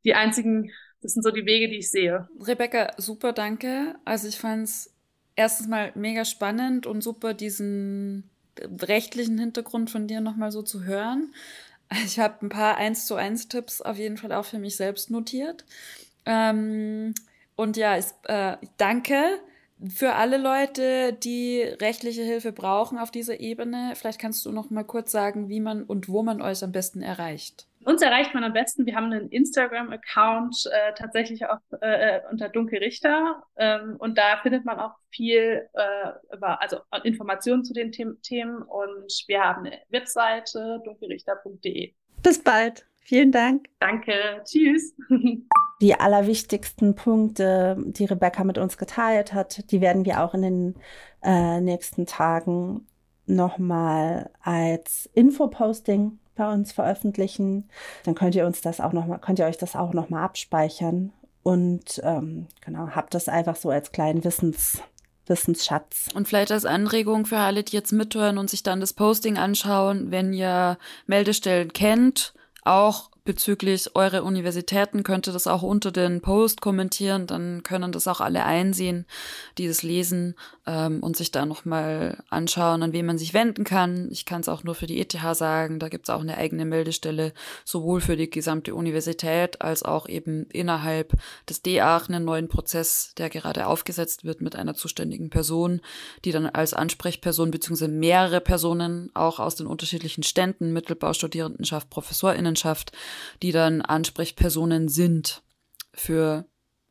[0.04, 2.28] die einzigen, das sind so die Wege, die ich sehe.
[2.38, 3.94] Rebecca, super, danke.
[4.04, 4.93] Also ich fand es
[5.36, 8.30] erstens mal mega spannend und super, diesen
[8.60, 11.34] rechtlichen Hintergrund von dir nochmal so zu hören.
[12.06, 15.10] Ich habe ein paar 1 zu 1 Tipps auf jeden Fall auch für mich selbst
[15.10, 15.64] notiert.
[16.24, 17.14] Ähm,
[17.56, 19.38] und ja, ich, äh, danke
[19.88, 23.92] für alle Leute, die rechtliche Hilfe brauchen auf dieser Ebene.
[23.96, 27.02] Vielleicht kannst du noch mal kurz sagen, wie man und wo man euch am besten
[27.02, 27.66] erreicht.
[27.84, 28.86] Uns erreicht man am besten.
[28.86, 34.64] Wir haben einen Instagram-Account äh, tatsächlich auch äh, unter Dunkel Richter ähm, und da findet
[34.64, 39.78] man auch viel äh, über also Informationen zu den The Themen und wir haben eine
[39.90, 41.92] Webseite dunkelrichter.de.
[42.22, 42.86] Bis bald.
[43.00, 43.66] Vielen Dank.
[43.80, 44.42] Danke.
[44.44, 44.94] Tschüss.
[45.80, 50.74] Die allerwichtigsten Punkte, die Rebecca mit uns geteilt hat, die werden wir auch in den
[51.22, 52.86] äh, nächsten Tagen
[53.26, 57.68] nochmal als Infoposting bei uns veröffentlichen.
[58.04, 60.24] Dann könnt ihr uns das auch noch mal, könnt ihr euch das auch noch mal
[60.24, 61.12] abspeichern
[61.42, 64.82] und ähm, genau habt das einfach so als kleinen Wissens
[65.26, 66.08] Wissensschatz.
[66.14, 70.10] Und vielleicht als Anregung für alle, die jetzt mithören und sich dann das Posting anschauen,
[70.10, 76.60] wenn ihr Meldestellen kennt, auch bezüglich eurer Universitäten könnt ihr das auch unter den Post
[76.60, 79.06] kommentieren, dann können das auch alle einsehen,
[79.56, 80.34] die das lesen
[80.66, 84.08] ähm, und sich da nochmal anschauen, an wen man sich wenden kann.
[84.10, 86.66] Ich kann es auch nur für die ETH sagen, da gibt es auch eine eigene
[86.66, 87.32] Meldestelle,
[87.64, 91.14] sowohl für die gesamte Universität als auch eben innerhalb
[91.48, 95.80] des DAAC einen neuen Prozess, der gerade aufgesetzt wird mit einer zuständigen Person,
[96.26, 102.92] die dann als Ansprechperson beziehungsweise mehrere Personen auch aus den unterschiedlichen Ständen, Mittelbau, Studierendenschaft, Professorinnenschaft,
[103.42, 105.42] die dann Ansprechpersonen sind
[105.92, 106.44] für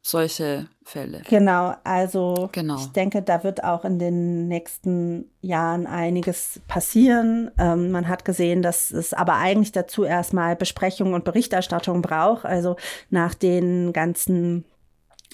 [0.05, 1.21] solche Fälle.
[1.29, 2.75] Genau, also Genau.
[2.75, 7.49] ich denke, da wird auch in den nächsten Jahren einiges passieren.
[7.57, 12.43] Ähm, man hat gesehen, dass es aber eigentlich dazu erstmal Besprechungen und Berichterstattung braucht.
[12.43, 12.75] Also
[13.09, 14.65] nach den ganzen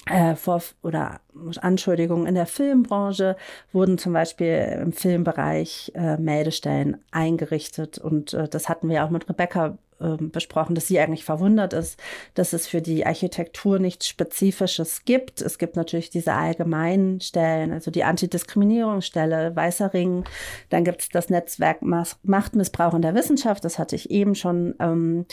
[0.06, 1.20] äh, vor oder
[1.60, 3.36] Anschuldigungen in der Filmbranche
[3.72, 9.28] wurden zum Beispiel im Filmbereich äh, Meldestellen eingerichtet und äh, das hatten wir auch mit
[9.28, 12.00] Rebecca ähm, besprochen, dass sie eigentlich verwundert ist,
[12.34, 15.40] dass es für die Architektur nichts Spezifisches gibt.
[15.40, 20.24] Es gibt natürlich diese allgemeinen Stellen, also die Antidiskriminierungsstelle, Weißer Ring.
[20.68, 25.26] Dann gibt es das Netzwerk Machtmissbrauch in der Wissenschaft, das hatte ich eben schon ähm,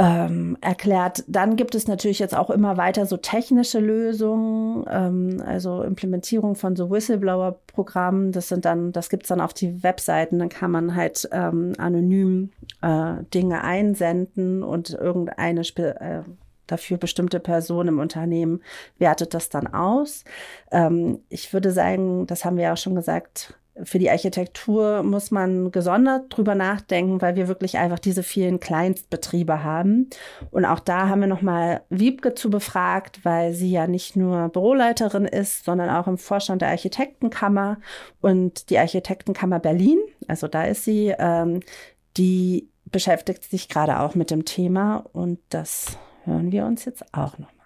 [0.00, 1.24] ähm, erklärt.
[1.28, 6.74] Dann gibt es natürlich jetzt auch immer weiter so technische Lösungen, ähm, also Implementierung von
[6.74, 8.32] so Whistleblower-Programmen.
[8.32, 10.38] Das sind dann, das gibt's dann auf die Webseiten.
[10.38, 16.22] Dann kann man halt ähm, anonym äh, Dinge einsenden und irgendeine Spe äh,
[16.66, 18.62] dafür bestimmte Person im Unternehmen
[18.98, 20.24] wertet das dann aus.
[20.70, 25.30] Ähm, ich würde sagen, das haben wir ja auch schon gesagt, für die Architektur muss
[25.30, 30.10] man gesondert drüber nachdenken, weil wir wirklich einfach diese vielen Kleinstbetriebe haben.
[30.50, 35.24] Und auch da haben wir nochmal Wiebke zu befragt, weil sie ja nicht nur Büroleiterin
[35.24, 37.78] ist, sondern auch im Vorstand der Architektenkammer
[38.20, 39.98] und die Architektenkammer Berlin.
[40.28, 41.60] Also da ist sie, ähm,
[42.16, 47.38] die beschäftigt sich gerade auch mit dem Thema und das hören wir uns jetzt auch
[47.38, 47.59] noch.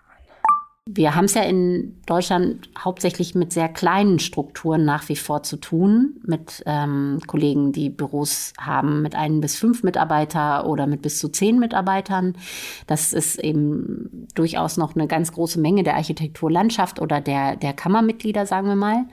[0.87, 5.57] Wir haben es ja in Deutschland hauptsächlich mit sehr kleinen Strukturen nach wie vor zu
[5.57, 11.19] tun, mit ähm, Kollegen, die Büros haben mit ein bis fünf Mitarbeiter oder mit bis
[11.19, 12.37] zu zehn Mitarbeitern.
[12.87, 18.45] Das ist eben durchaus noch eine ganz große Menge der Architekturlandschaft oder der, der Kammermitglieder,
[18.45, 19.07] sagen wir mal.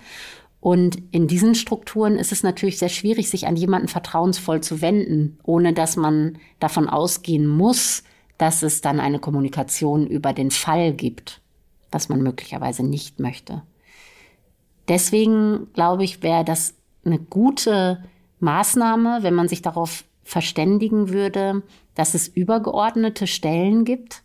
[0.59, 5.39] Und in diesen Strukturen ist es natürlich sehr schwierig, sich an jemanden vertrauensvoll zu wenden,
[5.41, 8.03] ohne dass man davon ausgehen muss,
[8.37, 11.40] dass es dann eine Kommunikation über den Fall gibt
[11.91, 13.63] was man möglicherweise nicht möchte.
[14.87, 16.75] Deswegen glaube ich, wäre das
[17.05, 18.03] eine gute
[18.39, 21.63] Maßnahme, wenn man sich darauf verständigen würde,
[21.95, 24.23] dass es übergeordnete Stellen gibt,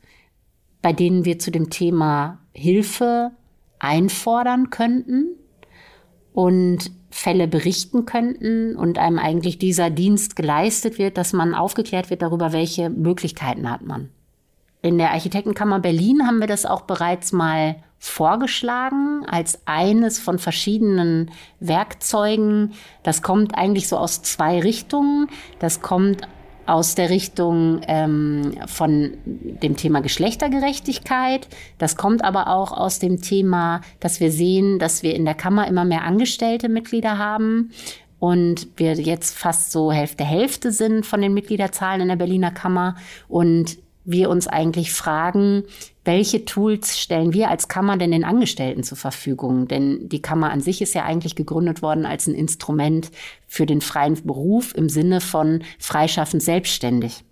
[0.83, 3.33] bei denen wir zu dem Thema Hilfe
[3.79, 5.37] einfordern könnten
[6.33, 12.23] und Fälle berichten könnten und einem eigentlich dieser Dienst geleistet wird, dass man aufgeklärt wird
[12.23, 14.11] darüber, welche Möglichkeiten hat man.
[14.83, 21.31] In der Architektenkammer Berlin haben wir das auch bereits mal vorgeschlagen als eines von verschiedenen
[21.61, 22.73] Werkzeugen.
[23.03, 25.29] Das kommt eigentlich so aus zwei Richtungen.
[25.59, 26.29] Das kommt
[26.67, 31.49] aus der Richtung ähm, von dem Thema Geschlechtergerechtigkeit.
[31.79, 35.69] Das kommt aber auch aus dem Thema, dass wir sehen, dass wir in der Kammer
[35.69, 37.71] immer mehr angestellte Mitglieder haben
[38.19, 42.97] und wir jetzt fast so Hälfte Hälfte sind von den Mitgliederzahlen in der Berliner Kammer
[43.29, 45.65] und wir uns eigentlich fragen,
[46.05, 49.67] welche Tools stellen wir als Kammer denn den Angestellten zur Verfügung?
[49.69, 53.11] Denn die Kammer an sich ist ja eigentlich gegründet worden als ein Instrument
[53.49, 57.25] für den freien Beruf im Sinne von freischaffend selbstständig.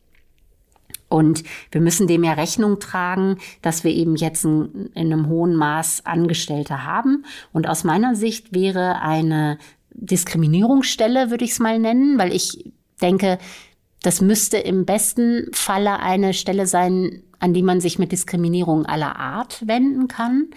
[1.08, 5.54] Und wir müssen dem ja Rechnung tragen, dass wir eben jetzt in, in einem hohen
[5.54, 7.24] Maß Angestellte haben.
[7.52, 9.58] Und aus meiner Sicht wäre eine
[9.92, 13.38] Diskriminierungsstelle, würde ich es mal nennen, weil ich denke,
[14.04, 19.16] das müsste im besten Falle eine Stelle sein, an die man sich mit Diskriminierung aller
[19.16, 20.50] Art wenden kann.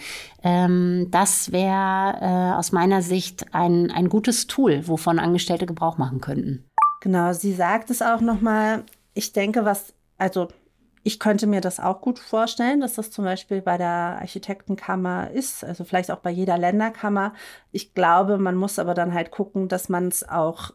[0.43, 6.19] Ähm, das wäre äh, aus meiner Sicht ein, ein gutes Tool, wovon Angestellte Gebrauch machen
[6.19, 6.65] könnten.
[6.99, 8.83] Genau, sie sagt es auch nochmal.
[9.13, 10.49] Ich denke, was, also
[11.03, 15.63] ich könnte mir das auch gut vorstellen, dass das zum Beispiel bei der Architektenkammer ist,
[15.63, 17.33] also vielleicht auch bei jeder Länderkammer.
[17.71, 20.71] Ich glaube, man muss aber dann halt gucken, dass man es auch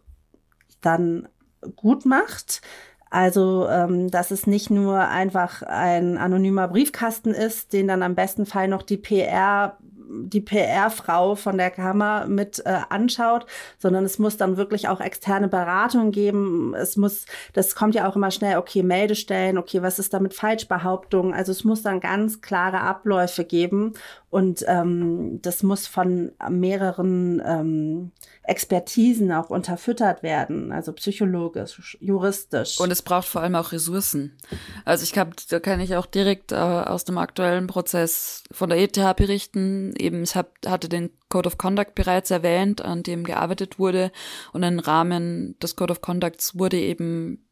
[0.80, 1.28] dann
[1.76, 2.62] gut macht.
[3.10, 8.46] Also, ähm, dass es nicht nur einfach ein anonymer Briefkasten ist, den dann am besten
[8.46, 9.76] Fall noch die PR
[10.12, 13.46] die PR-Frau von der Kammer mit äh, anschaut,
[13.78, 16.74] sondern es muss dann wirklich auch externe Beratung geben.
[16.74, 20.34] Es muss, das kommt ja auch immer schnell, okay, Meldestellen, okay, was ist da mit
[20.34, 21.34] Falschbehauptungen?
[21.34, 23.94] Also es muss dann ganz klare Abläufe geben
[24.32, 28.12] und ähm, das muss von mehreren ähm,
[28.44, 32.80] Expertisen auch unterfüttert werden, also psychologisch, juristisch.
[32.80, 34.38] Und es braucht vor allem auch Ressourcen.
[34.86, 38.78] Also ich kann, da kann ich auch direkt äh, aus dem aktuellen Prozess von der
[38.78, 39.92] ETH berichten.
[40.02, 44.12] Eben, ich hab, hatte den Code of Conduct bereits erwähnt, an dem gearbeitet wurde.
[44.52, 47.44] Und im Rahmen des Code of Conducts wurde eben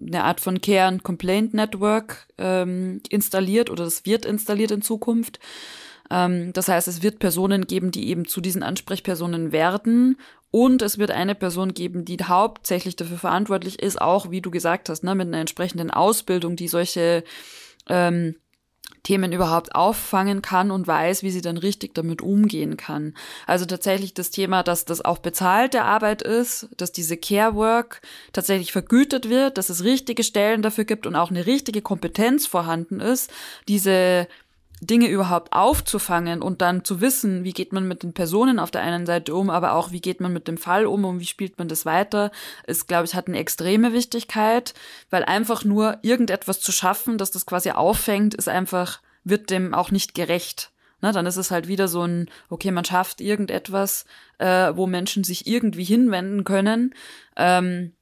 [0.00, 5.40] eine Art von Care and Complaint Network ähm, installiert oder das wird installiert in Zukunft.
[6.10, 10.18] Ähm, das heißt, es wird Personen geben, die eben zu diesen Ansprechpersonen werden.
[10.50, 14.88] Und es wird eine Person geben, die hauptsächlich dafür verantwortlich ist, auch wie du gesagt
[14.88, 17.24] hast, ne, mit einer entsprechenden Ausbildung, die solche
[17.88, 18.36] ähm,
[19.06, 23.14] Themen überhaupt auffangen kann und weiß, wie sie dann richtig damit umgehen kann.
[23.46, 28.00] Also tatsächlich das Thema, dass das auch bezahlte Arbeit ist, dass diese Care Work
[28.32, 32.98] tatsächlich vergütet wird, dass es richtige Stellen dafür gibt und auch eine richtige Kompetenz vorhanden
[32.98, 33.30] ist,
[33.68, 34.26] diese
[34.80, 38.82] Dinge überhaupt aufzufangen und dann zu wissen, wie geht man mit den Personen auf der
[38.82, 41.58] einen Seite um, aber auch wie geht man mit dem Fall um und wie spielt
[41.58, 42.30] man das weiter,
[42.66, 44.74] ist, glaube ich, hat eine extreme Wichtigkeit,
[45.08, 49.90] weil einfach nur irgendetwas zu schaffen, dass das quasi auffängt, ist einfach, wird dem auch
[49.90, 50.72] nicht gerecht.
[51.00, 54.06] Na, dann ist es halt wieder so ein, okay, man schafft irgendetwas,
[54.38, 56.94] äh, wo Menschen sich irgendwie hinwenden können.
[57.36, 57.92] Ähm,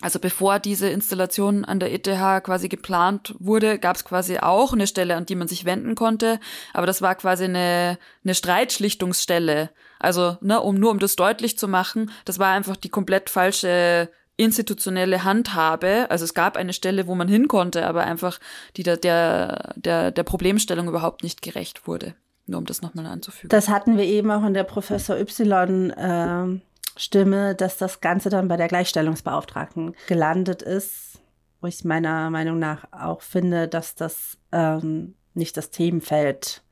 [0.00, 2.08] also bevor diese Installation an der ETH
[2.42, 6.40] quasi geplant wurde, gab es quasi auch eine Stelle, an die man sich wenden konnte,
[6.72, 9.70] aber das war quasi eine, eine Streitschlichtungsstelle.
[10.00, 14.10] Also, ne, um nur um das deutlich zu machen, das war einfach die komplett falsche
[14.36, 16.06] institutionelle Handhabe.
[16.10, 18.40] Also es gab eine Stelle, wo man hin konnte, aber einfach
[18.76, 22.14] die der, der, der, der Problemstellung überhaupt nicht gerecht wurde.
[22.46, 23.50] Nur um das nochmal anzufügen.
[23.50, 26.60] Das hatten wir eben auch in der Professor Y äh,
[26.96, 31.20] Stimme, dass das Ganze dann bei der Gleichstellungsbeauftragten gelandet ist,
[31.60, 36.62] wo ich meiner Meinung nach auch finde, dass das ähm, nicht das Themenfeld,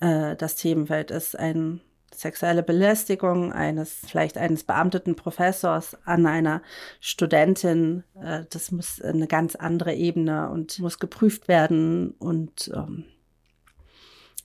[0.00, 1.80] äh, das Themenfeld ist, ein
[2.14, 6.62] sexuelle Belästigung eines, vielleicht eines beamteten Professors an einer
[7.00, 13.04] Studentin, äh, das muss eine ganz andere Ebene und muss geprüft werden und ähm,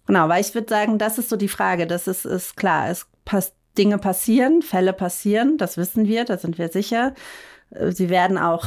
[0.06, 3.08] genau, weil ich würde sagen, das ist so die Frage, das ist, ist klar, es
[3.26, 7.14] passt Dinge passieren, Fälle passieren, das wissen wir, da sind wir sicher.
[7.72, 8.66] Äh, sie werden auch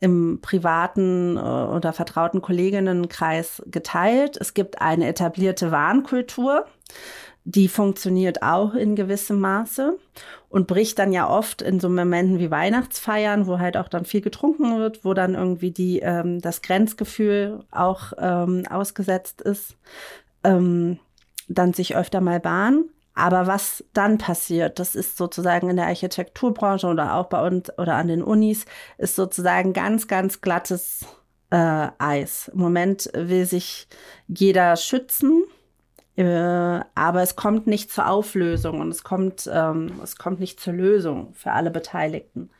[0.00, 4.36] im privaten äh, oder vertrauten Kolleginnenkreis geteilt.
[4.40, 6.66] Es gibt eine etablierte Warnkultur,
[7.44, 9.96] die funktioniert auch in gewissem Maße
[10.48, 14.20] und bricht dann ja oft in so Momenten wie Weihnachtsfeiern, wo halt auch dann viel
[14.20, 19.76] getrunken wird, wo dann irgendwie die ähm, das Grenzgefühl auch ähm, ausgesetzt ist,
[20.44, 20.98] ähm,
[21.48, 22.90] dann sich öfter mal bahnen.
[23.16, 27.94] Aber was dann passiert, das ist sozusagen in der Architekturbranche oder auch bei uns oder
[27.94, 28.66] an den Unis,
[28.98, 31.06] ist sozusagen ganz, ganz glattes
[31.50, 32.48] äh, Eis.
[32.52, 33.88] Im Moment will sich
[34.28, 35.44] jeder schützen,
[36.16, 40.74] äh, aber es kommt nicht zur Auflösung und es kommt, ähm, es kommt nicht zur
[40.74, 42.50] Lösung für alle Beteiligten.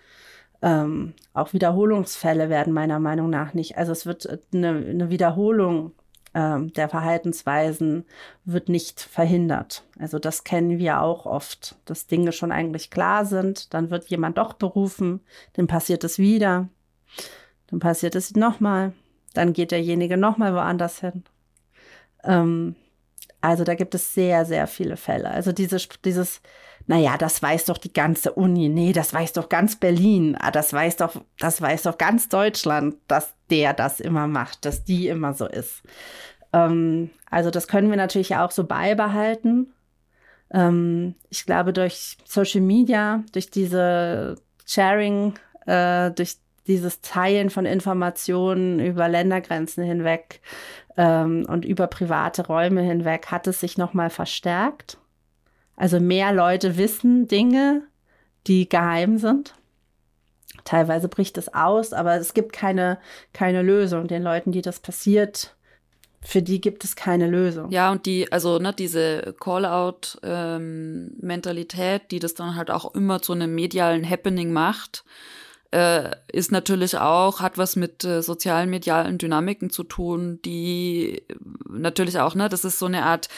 [0.62, 3.76] Ähm, auch Wiederholungsfälle werden meiner Meinung nach nicht.
[3.76, 5.92] Also es wird eine, eine Wiederholung
[6.36, 8.04] ähm, der Verhaltensweisen
[8.44, 9.84] wird nicht verhindert.
[9.98, 14.36] Also das kennen wir auch oft, dass Dinge schon eigentlich klar sind, dann wird jemand
[14.36, 15.20] doch berufen,
[15.54, 16.68] dann passiert es wieder,
[17.68, 18.92] dann passiert es nochmal,
[19.32, 21.24] dann geht derjenige nochmal woanders hin.
[22.22, 22.76] Ähm,
[23.40, 25.30] also da gibt es sehr, sehr viele Fälle.
[25.30, 26.42] Also dieses, dieses,
[26.86, 30.72] naja, das weiß doch die ganze Uni, nee, das weiß doch ganz Berlin, ah, das
[30.72, 35.34] weiß doch, das weiß doch ganz Deutschland, dass der das immer macht, dass die immer
[35.34, 35.82] so ist.
[36.52, 39.72] Ähm, also das können wir natürlich auch so beibehalten.
[40.52, 45.34] Ähm, ich glaube, durch Social Media, durch diese Sharing,
[45.66, 50.40] äh, durch dieses Teilen von Informationen über Ländergrenzen hinweg
[50.96, 54.98] ähm, und über private Räume hinweg hat es sich nochmal verstärkt.
[55.76, 57.82] Also mehr Leute wissen Dinge,
[58.46, 59.54] die geheim sind.
[60.64, 62.98] Teilweise bricht es aus, aber es gibt keine,
[63.32, 64.08] keine Lösung.
[64.08, 65.54] Den Leuten, die das passiert,
[66.22, 67.70] für die gibt es keine Lösung.
[67.70, 73.32] Ja, und die, also ne, diese Call-out-Mentalität, ähm, die das dann halt auch immer zu
[73.32, 75.04] einem medialen Happening macht,
[75.70, 81.22] äh, ist natürlich auch, hat was mit äh, sozialen medialen Dynamiken zu tun, die
[81.68, 83.28] natürlich auch, ne, das ist so eine Art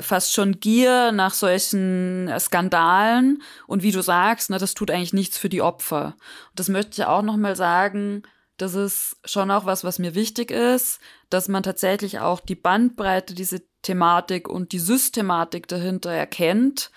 [0.00, 5.12] fast schon Gier nach solchen äh, Skandalen und wie du sagst, ne, das tut eigentlich
[5.12, 6.14] nichts für die Opfer.
[6.50, 8.22] Und das möchte ich auch noch mal sagen,
[8.56, 13.34] das ist schon auch was, was mir wichtig ist, dass man tatsächlich auch die Bandbreite,
[13.34, 16.90] diese Thematik und die Systematik dahinter erkennt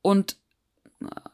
[0.00, 0.36] und äh,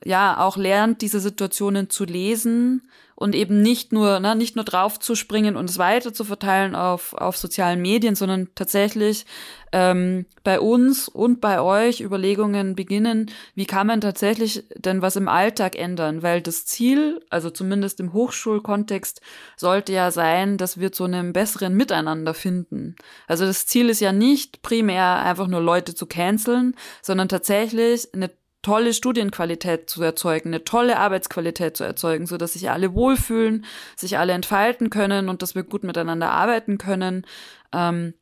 [0.05, 2.83] ja auch lernt, diese Situationen zu lesen
[3.21, 6.77] und eben nicht nur, ne, nicht nur drauf zu springen und es weiter zu verteilen
[6.77, 9.27] auf, auf sozialen Medien, sondern tatsächlich
[9.73, 15.27] ähm, bei uns und bei euch Überlegungen beginnen, wie kann man tatsächlich denn was im
[15.27, 16.23] Alltag ändern?
[16.23, 19.21] Weil das Ziel, also zumindest im Hochschulkontext,
[19.57, 22.95] sollte ja sein, dass wir zu einem besseren Miteinander finden.
[23.27, 28.31] Also das Ziel ist ja nicht primär einfach nur Leute zu canceln, sondern tatsächlich eine
[28.69, 33.65] tolle Studienqualität zu erzeugen, eine tolle Arbeitsqualität zu erzeugen, so dass sich alle wohlfühlen,
[33.97, 37.25] sich alle entfalten können und dass wir gut miteinander arbeiten können.
[37.73, 38.13] Ähm,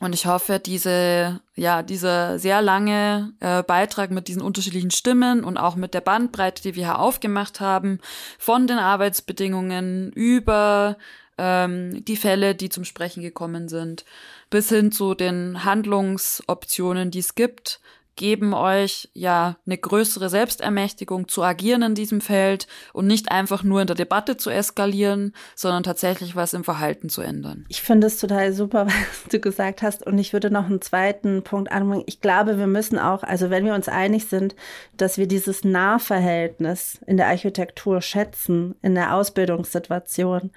[0.00, 5.58] und ich hoffe, diese, ja, dieser sehr lange äh, Beitrag mit diesen unterschiedlichen Stimmen und
[5.58, 8.00] auch mit der Bandbreite, die wir hier aufgemacht haben,
[8.36, 10.96] von den Arbeitsbedingungen über
[11.38, 14.04] ähm, die Fälle, die zum Sprechen gekommen sind,
[14.50, 17.80] bis hin zu den Handlungsoptionen, die es gibt,
[18.16, 23.80] geben euch ja eine größere Selbstermächtigung zu agieren in diesem Feld und nicht einfach nur
[23.80, 27.64] in der Debatte zu eskalieren, sondern tatsächlich was im Verhalten zu ändern.
[27.68, 31.42] Ich finde es total super, was du gesagt hast und ich würde noch einen zweiten
[31.42, 32.04] Punkt anbringen.
[32.06, 34.54] Ich glaube, wir müssen auch, also wenn wir uns einig sind,
[34.96, 40.50] dass wir dieses Nahverhältnis in der Architektur schätzen, in der Ausbildungssituation,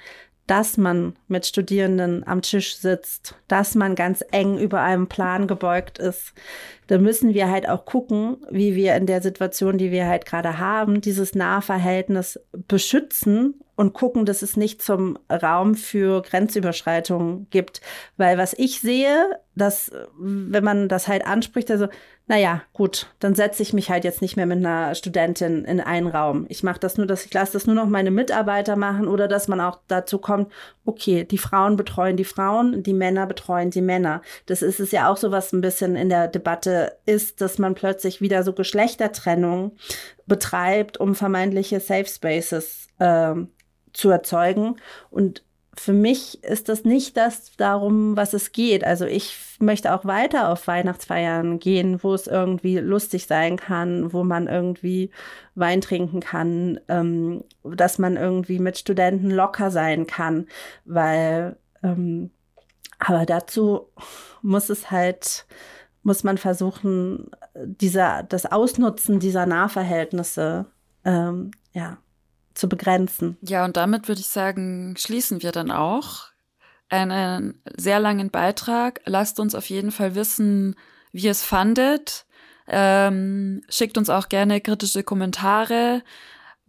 [0.47, 5.99] dass man mit Studierenden am Tisch sitzt, dass man ganz eng über einem Plan gebeugt
[5.99, 6.33] ist,
[6.87, 10.57] dann müssen wir halt auch gucken, wie wir in der Situation, die wir halt gerade
[10.57, 17.79] haben, dieses Nahverhältnis beschützen und gucken, dass es nicht zum Raum für Grenzüberschreitungen gibt.
[18.17, 21.87] Weil was ich sehe, dass, wenn man das halt anspricht, also,
[22.25, 26.07] naja, gut, dann setze ich mich halt jetzt nicht mehr mit einer Studentin in einen
[26.07, 26.47] Raum.
[26.49, 29.47] Ich mache das nur, dass ich lasse das nur noch meine Mitarbeiter machen oder dass
[29.47, 30.51] man auch dazu kommt,
[30.83, 34.23] okay, die Frauen betreuen die Frauen, die Männer betreuen die Männer.
[34.47, 37.75] Das ist es ja auch so, was ein bisschen in der Debatte ist, dass man
[37.75, 39.73] plötzlich wieder so Geschlechtertrennung
[40.25, 43.51] betreibt, um vermeintliche Safe Spaces ähm,
[43.93, 44.77] zu erzeugen.
[45.09, 45.43] Und
[45.79, 48.83] für mich ist das nicht das darum, was es geht.
[48.83, 54.23] Also ich möchte auch weiter auf Weihnachtsfeiern gehen, wo es irgendwie lustig sein kann, wo
[54.23, 55.11] man irgendwie
[55.55, 60.47] Wein trinken kann, ähm, dass man irgendwie mit Studenten locker sein kann,
[60.85, 62.31] weil ähm,
[62.99, 63.89] aber dazu
[64.41, 65.45] muss es halt
[66.01, 70.65] muss man versuchen, dieser das Ausnutzen dieser Nahverhältnisse
[71.05, 71.97] ähm, ja
[72.57, 73.37] zu begrenzen.
[73.41, 76.25] Ja, und damit würde ich sagen, schließen wir dann auch
[76.89, 79.01] einen sehr langen Beitrag.
[79.05, 80.75] Lasst uns auf jeden Fall wissen,
[81.11, 82.25] wie ihr es fandet.
[82.67, 86.03] Ähm, schickt uns auch gerne kritische Kommentare.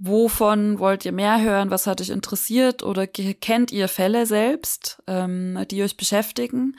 [0.01, 1.71] Wovon wollt ihr mehr hören?
[1.71, 2.85] Was hat euch interessiert?
[2.85, 6.77] Oder kennt ihr Fälle selbst, ähm, die euch beschäftigen?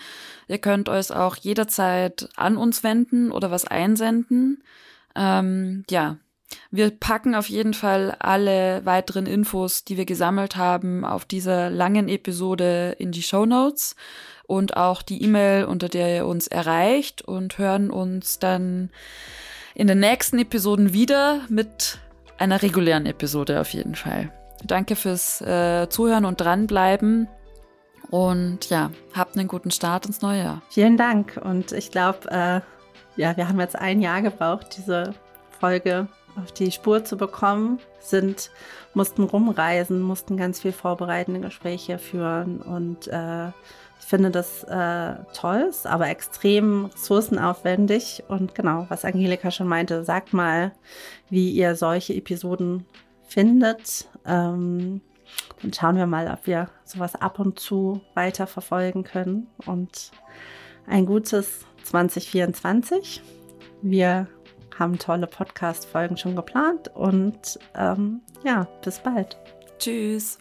[0.47, 4.63] Ihr könnt euch auch jederzeit an uns wenden oder was einsenden.
[5.15, 6.17] Ähm, ja,
[6.71, 12.07] wir packen auf jeden Fall alle weiteren Infos, die wir gesammelt haben, auf dieser langen
[12.07, 13.95] Episode in die Show Notes
[14.47, 18.89] und auch die E-Mail, unter der ihr uns erreicht und hören uns dann
[19.75, 21.99] in den nächsten Episoden wieder mit
[22.37, 24.31] einer regulären Episode auf jeden Fall.
[24.63, 27.27] Danke fürs äh, Zuhören und dranbleiben.
[28.09, 30.61] Und ja, habt einen guten Start ins neue Jahr.
[30.69, 31.39] Vielen Dank.
[31.43, 32.61] Und ich glaube, äh,
[33.21, 35.13] ja, wir haben jetzt ein Jahr gebraucht, diese
[35.59, 36.07] Folge
[36.43, 38.51] auf die Spur zu bekommen, sind,
[38.93, 43.49] mussten rumreisen, mussten ganz viel vorbereitende Gespräche führen und äh,
[43.99, 48.23] ich finde das äh, toll, aber extrem ressourcenaufwendig.
[48.27, 50.71] Und genau, was Angelika schon meinte, sagt mal,
[51.29, 52.85] wie ihr solche Episoden
[53.27, 54.07] findet.
[54.25, 55.01] Ähm,
[55.61, 59.47] dann schauen wir mal, ob wir sowas ab und zu weiter verfolgen können.
[59.65, 60.11] Und
[60.87, 63.21] ein gutes 2024.
[63.81, 64.27] Wir
[64.79, 69.37] haben tolle Podcast-Folgen schon geplant und ähm, ja, bis bald.
[69.77, 70.39] Tschüss.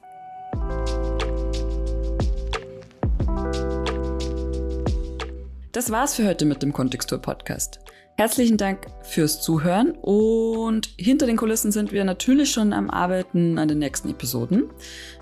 [5.72, 7.80] Das war's für heute mit dem Kontextur Podcast.
[8.16, 13.68] Herzlichen Dank fürs Zuhören und hinter den Kulissen sind wir natürlich schon am Arbeiten an
[13.68, 14.70] den nächsten Episoden.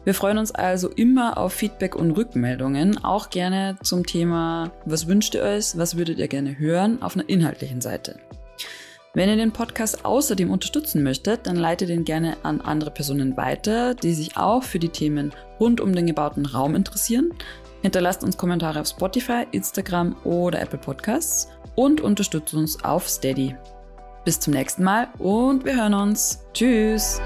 [0.05, 5.35] Wir freuen uns also immer auf Feedback und Rückmeldungen, auch gerne zum Thema, was wünscht
[5.35, 8.19] ihr euch, was würdet ihr gerne hören, auf einer inhaltlichen Seite.
[9.17, 13.95] Wenn ihr den Podcast außerdem unterstützen möchtet, dann leitet ihn gerne an andere Personen weiter,
[13.95, 17.31] die sich auch für die Themen rund um den gebauten Raum interessieren.
[17.81, 23.57] Hinterlasst uns Kommentare auf Spotify, Instagram oder Apple Podcasts und unterstützt uns auf Steady.
[24.27, 26.45] Bis zum nächsten Mal und wir hören uns.
[26.53, 27.19] Tschüss!